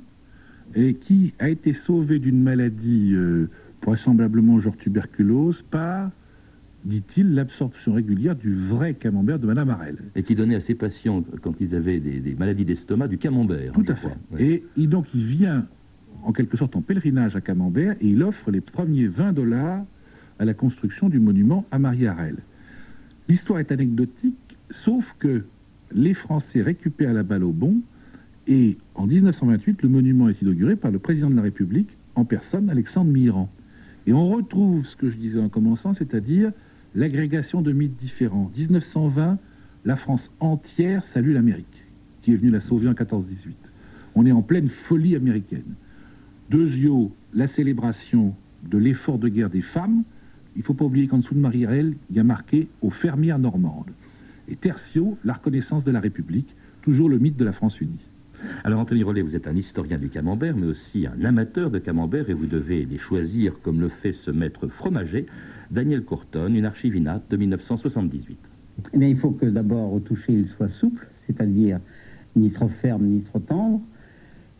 et 0.75 0.95
qui 0.95 1.33
a 1.39 1.49
été 1.49 1.73
sauvé 1.73 2.19
d'une 2.19 2.43
maladie 2.43 3.13
euh, 3.15 3.49
vraisemblablement 3.85 4.61
genre 4.61 4.77
tuberculose 4.77 5.63
par, 5.71 6.11
dit-il, 6.85 7.35
l'absorption 7.35 7.93
régulière 7.95 8.37
du 8.37 8.55
vrai 8.55 8.95
camembert 8.95 9.39
de 9.39 9.47
Madame 9.47 9.71
Harel. 9.71 9.97
Et 10.15 10.23
qui 10.23 10.35
donnait 10.35 10.55
à 10.57 10.61
ses 10.61 10.75
patients, 10.75 11.25
quand 11.43 11.55
ils 11.61 11.75
avaient 11.75 11.99
des, 12.01 12.21
des 12.21 12.35
maladies 12.35 12.65
d'estomac, 12.65 13.09
du 13.09 13.19
camembert. 13.19 13.73
Tout 13.73 13.85
je 13.87 13.93
à 13.93 13.97
fait. 13.97 14.09
Ouais. 14.33 14.43
Et, 14.43 14.65
il- 14.77 14.89
donc 14.89 15.07
il 15.15 15.25
vient 15.25 15.67
en 16.25 16.33
quelque 16.33 16.57
sorte 16.57 16.75
en 16.77 16.83
pèlerinage 16.83 17.37
à 17.37 17.41
Camembert 17.41 17.93
et 18.01 18.09
il 18.09 18.23
offre 18.25 18.51
les 18.51 18.61
premiers 18.61 19.07
20 19.07 19.33
dollars 19.33 19.85
à 20.41 20.45
la 20.45 20.53
construction 20.53 21.09
du 21.09 21.21
monument 21.21 21.65
à 21.71 21.79
Marie 21.79 22.07
Harel. 22.09 22.37
L'histoire 23.29 23.61
est 23.61 23.71
anecdotique, 23.71 24.35
sauf 24.71 25.15
que 25.21 25.45
les 25.93 26.15
Français 26.15 26.61
récupèrent 26.61 27.15
la 27.15 27.23
balle 27.23 27.45
au 27.45 27.53
bon 27.53 27.77
et 28.49 28.79
en 28.95 29.07
1928, 29.07 29.83
le 29.83 29.91
monument 29.91 30.31
est 30.31 30.41
inauguré 30.41 30.75
par 30.75 30.91
le 30.91 30.99
président 30.99 31.29
de 31.29 31.37
la 31.37 31.43
République 31.43 31.91
en 32.15 32.25
personne, 32.25 32.71
Alexandre 32.71 33.13
Mitterrand. 33.13 33.51
Et 34.07 34.15
on 34.15 34.27
retrouve 34.31 34.87
ce 34.87 34.97
que 34.97 35.11
je 35.11 35.17
disais 35.17 35.39
en 35.39 35.51
commençant, 35.51 35.93
c'est-à-dire 35.93 36.53
l'agrégation 36.95 37.61
de 37.61 37.73
mythes 37.73 37.99
différents. 38.01 38.51
1920, 38.57 39.39
la 39.85 39.97
France 39.97 40.33
entière 40.41 41.05
salue 41.05 41.35
l'Amérique, 41.35 41.85
qui 42.23 42.33
est 42.33 42.37
venue 42.37 42.51
la 42.51 42.61
sauver 42.61 42.89
en 42.89 42.95
14-18. 42.95 43.53
On 44.15 44.25
est 44.25 44.33
en 44.33 44.41
pleine 44.41 44.71
folie 44.71 45.15
américaine. 45.15 45.75
Deuxio, 46.49 47.13
la 47.35 47.49
célébration 47.49 48.35
de 48.65 48.79
l'effort 48.79 49.19
de 49.19 49.29
guerre 49.29 49.51
des 49.51 49.61
femmes. 49.61 50.05
Il 50.57 50.61
ne 50.61 50.65
faut 50.65 50.75
pas 50.75 50.87
oublier 50.87 51.07
qu'en 51.07 51.19
dessous 51.19 51.35
de 51.35 51.41
Marie-Relle, 51.41 51.95
il 52.09 52.17
y 52.17 52.19
a 52.19 52.25
marqué 52.25 52.69
aux 52.81 52.91
fermières 52.91 53.39
normandes. 53.39 53.91
Et 54.49 54.57
tertio, 54.57 55.19
la 55.23 55.35
reconnaissance 55.35 55.85
de 55.85 55.91
la 55.91 56.01
République, 56.01 56.49
toujours 56.81 57.11
le 57.11 57.19
mythe 57.19 57.37
de 57.37 57.45
la 57.45 57.53
France 57.53 57.79
unie. 57.83 58.08
Alors 58.65 58.81
Anthony 58.81 59.03
Rollet, 59.03 59.23
vous 59.23 59.35
êtes 59.35 59.47
un 59.47 59.57
historien 59.57 59.99
du 59.99 60.09
camembert, 60.09 60.57
mais 60.57 60.67
aussi 60.67 61.07
un 61.07 61.25
amateur 61.25 61.71
de 61.71 61.79
camembert, 61.79 62.29
et 62.31 62.35
vous 62.35 62.47
devez 62.47 62.85
les 62.85 62.99
choisir 62.99 63.55
comme 63.63 63.81
le 63.81 63.89
fait 63.89 64.13
ce 64.13 64.31
maître 64.31 64.69
fromager, 64.69 65.27
Daniel 65.71 66.03
Courton, 66.03 66.55
une 66.55 66.65
archivinate 66.65 67.25
de 67.31 67.37
1978. 67.37 68.39
Eh 68.95 68.99
bien, 68.99 69.09
il 69.09 69.19
faut 69.19 69.31
que 69.31 69.47
d'abord 69.47 69.93
au 69.93 70.01
toucher 70.01 70.33
il 70.33 70.47
soit 70.49 70.69
souple, 70.69 71.09
c'est-à-dire 71.27 71.81
ni 72.37 72.51
trop 72.51 72.69
ferme 72.69 73.05
ni 73.05 73.23
trop 73.23 73.41
tendre, 73.41 73.81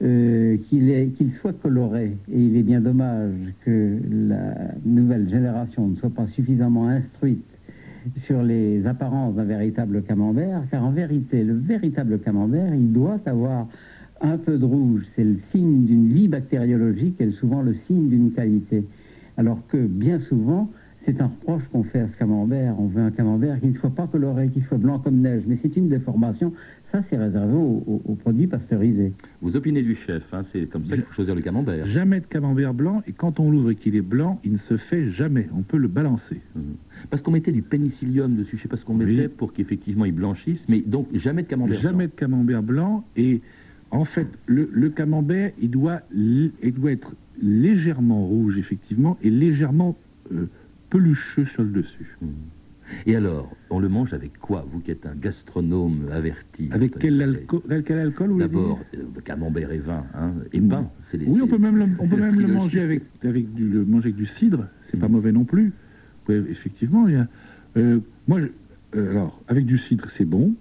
euh, 0.03 0.57
qu'il 0.69 1.33
soit 1.41 1.53
coloré. 1.53 2.17
Et 2.33 2.41
il 2.41 2.57
est 2.57 2.63
bien 2.63 2.81
dommage 2.81 3.35
que 3.65 3.99
la 4.11 4.75
nouvelle 4.85 5.29
génération 5.29 5.89
ne 5.89 5.97
soit 5.97 6.11
pas 6.11 6.27
suffisamment 6.27 6.89
instruite 6.89 7.45
sur 8.17 8.43
les 8.43 8.87
apparences 8.87 9.35
d'un 9.35 9.45
véritable 9.45 10.03
camembert, 10.03 10.63
car 10.71 10.85
en 10.85 10.91
vérité, 10.91 11.43
le 11.45 11.55
véritable 11.55 12.19
camembert, 12.21 12.75
il 12.75 12.93
doit 12.93 13.19
avoir 13.27 13.69
un 14.21 14.37
peu 14.39 14.59
de 14.59 14.65
rouge. 14.65 15.03
C'est 15.15 15.25
le 15.25 15.37
signe 15.37 15.85
d'une 15.85 16.09
vie 16.09 16.29
bactériologique 16.29 17.21
et 17.21 17.31
souvent 17.31 17.63
le 17.63 17.75
signe 17.75 18.09
d'une 18.09 18.33
qualité. 18.33 18.85
Alors 19.37 19.65
que 19.69 19.77
bien 19.87 20.19
souvent, 20.19 20.71
c'est 21.03 21.21
un 21.21 21.27
reproche 21.29 21.63
qu'on 21.73 21.85
fait 21.85 22.01
à 22.01 22.09
ce 22.09 22.17
camembert. 22.17 22.75
On 22.79 22.87
veut 22.87 23.01
un 23.01 23.13
camembert 23.13 23.61
qui 23.61 23.69
ne 23.69 23.75
soit 23.75 23.95
pas 23.95 24.07
coloré, 24.09 24.49
qui 24.49 24.61
soit 24.61 24.77
blanc 24.79 24.99
comme 24.99 25.21
neige. 25.21 25.45
Mais 25.47 25.57
c'est 25.57 25.75
une 25.77 25.89
déformation. 25.89 26.53
Ça, 26.91 27.01
c'est 27.03 27.17
réservé 27.17 27.55
aux, 27.55 27.83
aux- 27.87 28.03
aux 28.05 28.15
produits 28.15 28.47
pasteurisés. 28.49 29.13
Vous 29.41 29.55
opinez 29.57 29.83
du 29.83 29.95
chef, 29.95 30.23
hein, 30.33 30.43
c'est 30.53 30.67
comme 30.69 30.85
ça 30.87 30.97
qu'il 30.97 31.05
faut 31.05 31.13
choisir 31.15 31.35
le 31.37 31.41
camembert. 31.41 31.87
Jamais 31.87 32.21
de 32.21 32.27
camembert 32.27 32.75
blanc, 32.75 33.03
et 33.07 33.13
quand 33.13 33.39
on 33.41 33.51
l'ouvre 33.51 33.71
et 33.71 33.75
qu'il 33.77 33.95
est 33.95 34.01
blanc, 34.03 34.41
il 34.45 34.53
ne 34.53 34.57
se 34.57 34.77
fait 34.77 35.09
jamais. 35.11 35.49
On 35.57 35.63
peut 35.63 35.77
le 35.79 35.89
balancer. 35.89 36.41
Mhm. 36.57 36.63
Parce 37.11 37.23
qu'on 37.23 37.31
mettait 37.31 37.53
du 37.53 37.63
pénicillium 37.63 38.37
dessus, 38.37 38.57
je 38.57 38.63
sais 38.63 38.69
pas 38.69 38.77
ce 38.77 38.85
qu'on 38.85 38.99
Oui. 38.99 39.05
mettait 39.17 39.29
pour 39.29 39.53
qu'effectivement 39.53 40.05
il 40.05 40.13
blanchisse, 40.13 40.67
mais 40.69 40.81
donc 40.81 41.09
jamais 41.15 41.43
de 41.43 41.49
camembert. 41.49 41.81
Jamais 41.81 42.07
blanc. 42.07 42.15
de 42.15 42.21
camembert 42.21 42.63
blanc. 42.63 43.05
Et 43.17 43.41
en 43.91 44.05
fait, 44.05 44.27
le, 44.47 44.69
le 44.73 44.91
camembert, 44.91 45.53
il 45.61 45.71
doit, 45.71 46.01
il 46.15 46.51
doit 46.75 46.93
être 46.93 47.15
légèrement 47.41 48.27
rouge, 48.27 48.59
effectivement, 48.59 49.17
et 49.23 49.31
légèrement 49.31 49.97
euh, 50.33 50.47
pelucheux 50.91 51.47
sur 51.47 51.63
le 51.63 51.71
dessus. 51.71 52.17
Mhm. 52.21 52.29
Et 53.07 53.17
alors, 53.17 53.55
on 53.69 53.81
le 53.81 53.89
mange 53.91 54.15
avec 54.15 54.39
quoi 54.39 54.67
Vous 54.73 54.81
qui 54.81 54.91
êtes 54.91 55.05
un 55.05 55.15
gastronome 55.15 56.09
averti. 56.11 56.69
Avec 56.71 56.99
quel 56.99 57.21
alcool, 57.21 57.61
quel 57.85 58.13
D'abord, 58.39 58.79
euh, 58.95 59.03
camembert 59.27 59.71
et 59.73 59.79
vin, 59.79 60.05
hein, 60.15 60.33
et 60.55 60.61
pain. 60.61 60.89
c'est 61.11 61.19
les- 61.19 61.27
Oui, 61.27 61.41
on 61.43 61.47
peut 61.47 61.59
même 61.59 61.77
le, 61.77 61.85
on 61.99 62.09
peut 62.09 62.17
même 62.17 62.41
le 62.41 62.47
manger 62.49 62.81
avec, 62.81 63.03
avec 63.23 63.53
du, 63.53 63.69
le 63.69 63.85
manger 63.85 64.07
avec 64.07 64.17
du 64.17 64.25
cidre. 64.27 64.69
C'est 64.91 64.99
pas 64.99 65.09
mauvais 65.09 65.33
non 65.33 65.45
plus. 65.45 65.73
Effectivement, 66.33 67.09
il 67.09 67.15
y 67.15 67.17
a, 67.17 67.27
euh, 67.77 68.01
moi, 68.27 68.41
je- 68.41 68.99
euh, 68.99 69.11
alors, 69.11 69.41
avec 69.49 69.67
du 69.67 69.79
cidre, 69.79 70.09
c'est 70.11 70.25
bon. 70.25 70.55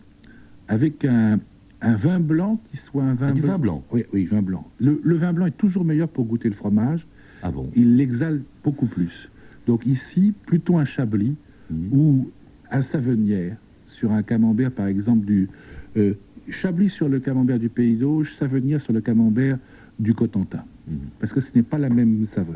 Avec 0.67 1.05
un, 1.05 1.39
un 1.81 1.95
vin 1.95 2.19
blanc 2.19 2.61
qui 2.69 2.77
soit 2.77 3.03
un 3.03 3.13
vin 3.13 3.27
Ah, 3.29 3.31
du 3.33 3.41
vin 3.41 3.57
blanc 3.57 3.83
Oui, 3.91 4.05
oui, 4.13 4.25
vin 4.25 4.41
blanc. 4.41 4.69
Le, 4.79 4.99
le 5.03 5.15
vin 5.15 5.33
blanc 5.33 5.45
est 5.45 5.57
toujours 5.57 5.85
meilleur 5.85 6.09
pour 6.09 6.25
goûter 6.25 6.49
le 6.49 6.55
fromage. 6.55 7.05
Ah 7.41 7.51
bon? 7.51 7.69
Il 7.75 7.95
l'exhale 7.97 8.41
beaucoup 8.63 8.87
plus. 8.87 9.29
Donc 9.65 9.85
ici, 9.85 10.33
plutôt 10.45 10.77
un 10.77 10.85
chablis 10.85 11.35
Mhm. 11.69 11.89
ou 11.91 12.29
un 12.71 12.81
savenière 12.81 13.57
sur 13.87 14.13
un 14.13 14.23
camembert, 14.23 14.71
par 14.71 14.87
exemple, 14.87 15.25
du 15.25 15.49
euh, 15.97 16.13
chablis 16.49 16.89
sur 16.89 17.09
le 17.09 17.19
camembert 17.19 17.59
du 17.59 17.67
Pays 17.67 17.95
d'Auge, 17.97 18.35
savenière 18.39 18.79
sur 18.79 18.93
le 18.93 19.01
camembert 19.01 19.57
du 19.99 20.13
Cotentin. 20.13 20.63
Mhm. 20.87 20.97
Parce 21.19 21.33
que 21.33 21.41
ce 21.41 21.51
n'est 21.55 21.63
pas 21.63 21.77
la 21.77 21.89
même 21.89 22.25
saveur. 22.25 22.55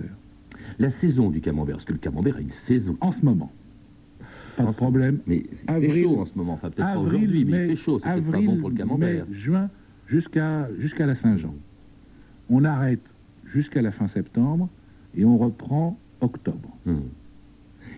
La 0.79 0.89
saison 0.89 1.29
du 1.29 1.41
camembert, 1.41 1.75
parce 1.75 1.85
que 1.85 1.93
le 1.93 1.99
camembert 1.99 2.37
a 2.37 2.41
une 2.41 2.51
saison. 2.51 2.97
En 3.01 3.11
ce 3.11 3.23
moment, 3.25 3.51
pas 4.57 4.63
de 4.65 4.71
problème. 4.71 5.19
Mais 5.27 5.43
il 5.51 5.57
fait 5.57 5.69
Avril- 5.71 6.03
chaud 6.03 6.19
en 6.21 6.25
ce 6.25 6.37
moment, 6.37 6.53
enfin 6.53 6.69
peut-être 6.69 6.93
pas 6.93 6.99
aujourd'hui, 6.99 7.45
mais 7.45 7.51
mai- 7.51 7.63
il 7.65 7.69
fait 7.77 7.83
chaud, 7.83 7.99
c'est 7.99 8.09
peut-être 8.11 8.31
pas 8.31 8.41
bon 8.41 8.57
pour 8.57 8.69
le 8.69 8.75
camembert. 8.75 9.25
mai, 9.27 9.35
juin, 9.35 9.69
jusqu'à 10.07 10.69
jusqu'à 10.79 11.05
la 11.05 11.15
Saint-Jean. 11.15 11.53
On 12.49 12.63
arrête 12.65 13.01
jusqu'à 13.45 13.81
la 13.81 13.91
fin 13.91 14.07
septembre 14.07 14.69
et 15.15 15.23
on 15.25 15.37
reprend 15.37 15.97
octobre. 16.21 16.69
Hum. 16.85 17.01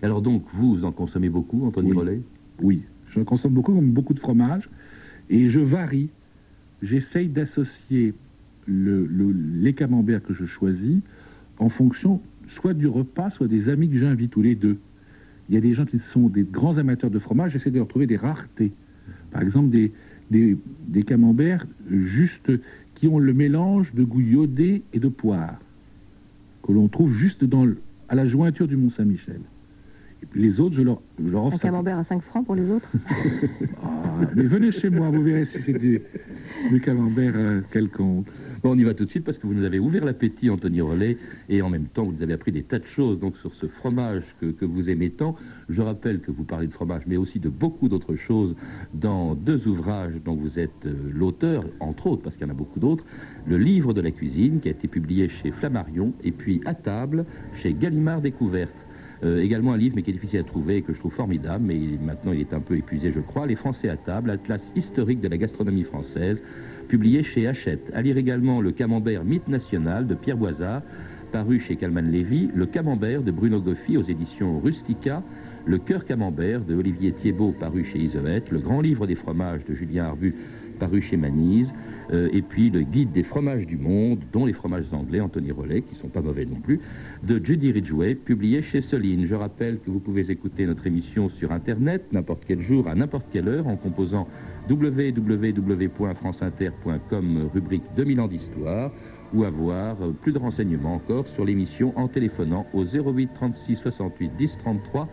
Alors 0.02 0.22
donc, 0.22 0.44
vous, 0.54 0.76
vous 0.76 0.84
en 0.84 0.92
consommez 0.92 1.28
beaucoup, 1.28 1.64
Anthony 1.66 1.90
Oui. 1.90 1.96
Rollet? 1.96 2.20
Oui, 2.62 2.82
je 3.10 3.20
consomme 3.20 3.52
beaucoup, 3.52 3.72
comme 3.74 3.90
beaucoup 3.90 4.14
de 4.14 4.20
fromage, 4.20 4.68
et 5.30 5.48
je 5.48 5.60
varie. 5.60 6.08
J'essaye 6.82 7.28
d'associer 7.28 8.14
le, 8.66 9.06
le- 9.06 9.32
les 9.32 9.72
camemberts 9.74 10.22
que 10.22 10.34
je 10.34 10.44
choisis 10.44 10.98
en 11.58 11.68
fonction 11.68 12.20
soit 12.48 12.74
du 12.74 12.86
repas, 12.86 13.30
soit 13.30 13.48
des 13.48 13.68
amis 13.68 13.88
que 13.88 13.98
j'invite, 13.98 14.30
tous 14.30 14.42
les 14.42 14.54
deux. 14.54 14.78
Il 15.48 15.54
y 15.54 15.58
a 15.58 15.60
des 15.60 15.74
gens 15.74 15.84
qui 15.84 15.98
sont 15.98 16.28
des 16.28 16.42
grands 16.42 16.78
amateurs 16.78 17.10
de 17.10 17.18
fromage, 17.18 17.52
j'essaie 17.52 17.70
de 17.70 17.78
leur 17.78 17.88
trouver 17.88 18.06
des 18.06 18.16
raretés. 18.16 18.72
Par 19.30 19.42
exemple, 19.42 19.70
des, 19.70 19.92
des, 20.30 20.56
des 20.88 21.02
camemberts 21.02 21.66
juste 21.90 22.50
qui 22.94 23.08
ont 23.08 23.18
le 23.18 23.34
mélange 23.34 23.92
de 23.94 24.04
goût 24.04 24.20
iodé 24.20 24.82
et 24.92 24.98
de 25.00 25.08
poire, 25.08 25.58
que 26.62 26.72
l'on 26.72 26.88
trouve 26.88 27.12
juste 27.12 27.44
dans 27.44 27.64
le- 27.66 27.78
à 28.08 28.14
la 28.14 28.26
jointure 28.26 28.68
du 28.68 28.76
Mont-Saint-Michel. 28.76 29.40
Et 30.22 30.26
puis 30.26 30.40
les 30.40 30.60
autres, 30.60 30.74
je 30.74 30.82
leur, 30.82 31.02
je 31.22 31.30
leur 31.30 31.44
offre 31.44 31.56
Un 31.56 31.58
ça. 31.58 31.68
camembert 31.68 31.98
à 31.98 32.04
5 32.04 32.22
francs 32.22 32.46
pour 32.46 32.54
les 32.54 32.70
autres? 32.70 32.90
Ah, 33.82 34.20
mais 34.36 34.44
venez 34.44 34.70
chez 34.70 34.90
moi, 34.90 35.10
vous 35.10 35.22
verrez 35.22 35.44
si 35.44 35.60
c'est 35.62 35.72
du, 35.76 36.00
du 36.70 36.80
camembert 36.80 37.32
euh, 37.34 37.60
quelconque. 37.72 38.26
On 38.66 38.78
y 38.78 38.84
va 38.84 38.94
tout 38.94 39.04
de 39.04 39.10
suite 39.10 39.24
parce 39.24 39.36
que 39.36 39.46
vous 39.46 39.52
nous 39.52 39.64
avez 39.64 39.78
ouvert 39.78 40.06
l'appétit, 40.06 40.48
Anthony 40.48 40.80
Rollet, 40.80 41.18
et 41.50 41.60
en 41.60 41.68
même 41.68 41.84
temps, 41.84 42.04
vous 42.04 42.12
nous 42.12 42.22
avez 42.22 42.32
appris 42.32 42.50
des 42.50 42.62
tas 42.62 42.78
de 42.78 42.86
choses 42.86 43.20
donc 43.20 43.36
sur 43.36 43.54
ce 43.54 43.66
fromage 43.66 44.22
que, 44.40 44.64
vous 44.64 44.88
aimez 44.88 45.10
tant. 45.10 45.36
Je 45.68 45.82
rappelle 45.82 46.20
que 46.20 46.30
vous 46.30 46.44
parlez 46.44 46.66
de 46.66 46.72
fromage, 46.72 47.02
mais 47.06 47.18
aussi 47.18 47.38
de 47.38 47.50
beaucoup 47.50 47.90
d'autres 47.90 48.16
choses 48.16 48.56
dans 48.94 49.34
deux 49.34 49.68
ouvrages 49.68 50.14
dont 50.24 50.34
vous 50.34 50.58
êtes 50.58 50.86
euh, 50.86 50.94
l'auteur, 51.12 51.66
entre 51.78 52.06
autres, 52.06 52.22
parce 52.22 52.36
qu'il 52.36 52.46
y 52.46 52.50
en 52.50 52.54
a 52.54 52.56
beaucoup 52.56 52.80
d'autres. 52.80 53.04
Le 53.46 53.58
livre 53.58 53.92
de 53.92 54.00
la 54.00 54.10
cuisine, 54.10 54.60
qui 54.60 54.68
a 54.68 54.70
été 54.70 54.88
publié 54.88 55.28
chez 55.28 55.50
Flammarion, 55.50 56.14
et 56.24 56.30
puis 56.30 56.62
À 56.64 56.72
table, 56.72 57.26
chez 57.56 57.74
Gallimard 57.74 58.22
Découverte. 58.22 58.72
Euh, 59.24 59.42
également 59.42 59.72
un 59.72 59.76
livre, 59.76 59.94
mais 59.96 60.02
qui 60.02 60.10
est 60.10 60.14
difficile 60.14 60.40
à 60.40 60.42
trouver 60.42 60.78
et 60.78 60.82
que 60.82 60.92
je 60.92 60.98
trouve 60.98 61.12
formidable, 61.12 61.64
mais 61.66 61.78
maintenant 62.02 62.32
il 62.32 62.40
est 62.40 62.52
un 62.52 62.60
peu 62.60 62.76
épuisé, 62.76 63.12
je 63.12 63.20
crois. 63.20 63.46
Les 63.46 63.56
Français 63.56 63.88
à 63.88 63.96
table, 63.96 64.30
atlas 64.30 64.72
historique 64.74 65.20
de 65.20 65.28
la 65.28 65.36
gastronomie 65.36 65.84
française, 65.84 66.42
publié 66.88 67.22
chez 67.22 67.46
Hachette. 67.46 67.90
À 67.94 68.02
lire 68.02 68.16
également 68.16 68.60
Le 68.60 68.72
Camembert 68.72 69.24
Mythe 69.24 69.48
National 69.48 70.06
de 70.06 70.14
Pierre 70.14 70.36
Boisard, 70.36 70.82
paru 71.32 71.58
chez 71.58 71.76
Calman 71.76 72.10
Lévy, 72.10 72.50
Le 72.54 72.66
Camembert 72.66 73.22
de 73.22 73.30
Bruno 73.30 73.60
Goffi 73.60 73.96
aux 73.96 74.02
éditions 74.02 74.60
Rustica, 74.60 75.22
Le 75.66 75.78
Cœur 75.78 76.04
Camembert 76.04 76.60
de 76.60 76.74
Olivier 76.74 77.12
Thiebaud, 77.12 77.54
paru 77.58 77.84
chez 77.84 77.98
Isolette, 77.98 78.50
Le 78.50 78.60
Grand 78.60 78.80
Livre 78.80 79.06
des 79.06 79.16
fromages 79.16 79.64
de 79.64 79.74
Julien 79.74 80.04
Arbu, 80.04 80.34
paru 80.78 81.00
chez 81.00 81.16
Manise, 81.16 81.72
euh, 82.12 82.28
et 82.32 82.42
puis 82.42 82.70
le 82.70 82.82
guide 82.82 83.12
des 83.12 83.22
fromages 83.22 83.66
du 83.66 83.76
monde, 83.76 84.20
dont 84.32 84.44
les 84.46 84.52
fromages 84.52 84.84
anglais, 84.92 85.20
Anthony 85.20 85.50
Rollet, 85.50 85.82
qui 85.82 85.94
sont 85.96 86.08
pas 86.08 86.20
mauvais 86.20 86.44
non 86.44 86.60
plus, 86.60 86.80
de 87.22 87.40
Judy 87.42 87.72
Ridgway, 87.72 88.14
publié 88.14 88.62
chez 88.62 88.80
Soline. 88.80 89.26
Je 89.26 89.34
rappelle 89.34 89.78
que 89.78 89.90
vous 89.90 90.00
pouvez 90.00 90.30
écouter 90.30 90.66
notre 90.66 90.86
émission 90.86 91.28
sur 91.28 91.52
Internet, 91.52 92.04
n'importe 92.12 92.44
quel 92.46 92.60
jour, 92.60 92.88
à 92.88 92.94
n'importe 92.94 93.26
quelle 93.32 93.48
heure, 93.48 93.66
en 93.66 93.76
composant 93.76 94.28
www.franceinter.com, 94.68 97.48
rubrique 97.52 97.84
2000 97.96 98.20
ans 98.20 98.28
d'histoire, 98.28 98.92
ou 99.32 99.44
avoir 99.44 100.02
euh, 100.02 100.12
plus 100.12 100.32
de 100.32 100.38
renseignements 100.38 100.94
encore 100.94 101.26
sur 101.28 101.44
l'émission 101.44 101.92
en 101.96 102.08
téléphonant 102.08 102.66
au 102.72 102.84
08 102.84 103.30
36 103.34 103.76
68 103.76 104.32
10 104.36 104.58
33 104.58 105.08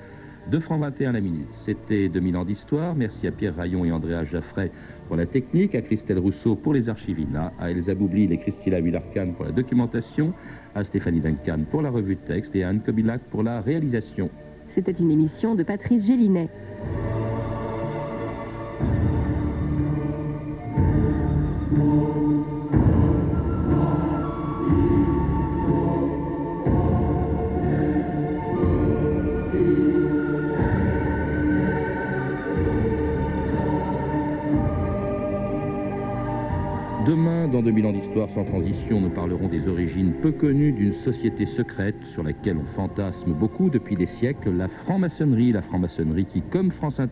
2 0.49 0.59
francs 0.59 0.81
21 0.81 1.11
la 1.11 1.21
minute. 1.21 1.47
C'était 1.65 2.09
2000 2.09 2.37
ans 2.37 2.45
d'histoire. 2.45 2.95
Merci 2.95 3.27
à 3.27 3.31
Pierre 3.31 3.55
Rayon 3.55 3.85
et 3.85 3.91
Andréa 3.91 4.25
Jaffray 4.25 4.71
pour 5.07 5.15
la 5.15 5.25
technique, 5.25 5.75
à 5.75 5.81
Christelle 5.81 6.19
Rousseau 6.19 6.55
pour 6.55 6.73
les 6.73 6.89
archivina, 6.89 7.51
à 7.59 7.69
Elsa 7.69 7.93
Boublil 7.93 8.31
et 8.31 8.37
Christina 8.37 8.79
Villarcan 8.79 9.33
pour 9.35 9.45
la 9.45 9.51
documentation, 9.51 10.33
à 10.73 10.83
Stéphanie 10.83 11.19
Duncan 11.19 11.59
pour 11.69 11.81
la 11.81 11.89
revue 11.89 12.15
de 12.15 12.21
texte 12.21 12.55
et 12.55 12.63
à 12.63 12.69
Anne 12.69 12.81
Kobilac 12.81 13.21
pour 13.29 13.43
la 13.43 13.61
réalisation. 13.61 14.29
C'était 14.67 14.93
une 14.93 15.11
émission 15.11 15.53
de 15.53 15.63
Patrice 15.63 16.05
Gélinet. 16.05 16.49
Dans 37.51 37.61
2000 37.61 37.85
ans 37.85 37.91
d'histoire 37.91 38.29
sans 38.29 38.45
transition, 38.45 39.01
nous 39.01 39.09
parlerons 39.09 39.47
des 39.47 39.67
origines 39.67 40.13
peu 40.21 40.31
connues 40.31 40.71
d'une 40.71 40.93
société 40.93 41.45
secrète 41.45 41.95
sur 42.13 42.23
laquelle 42.23 42.57
on 42.57 42.65
fantasme 42.65 43.33
beaucoup 43.33 43.69
depuis 43.69 43.97
des 43.97 44.05
siècles, 44.07 44.51
la 44.51 44.69
franc-maçonnerie. 44.69 45.51
La 45.51 45.61
franc-maçonnerie 45.61 46.25
qui, 46.25 46.41
comme 46.41 46.71
France 46.71 46.99
Inter, 46.99 47.11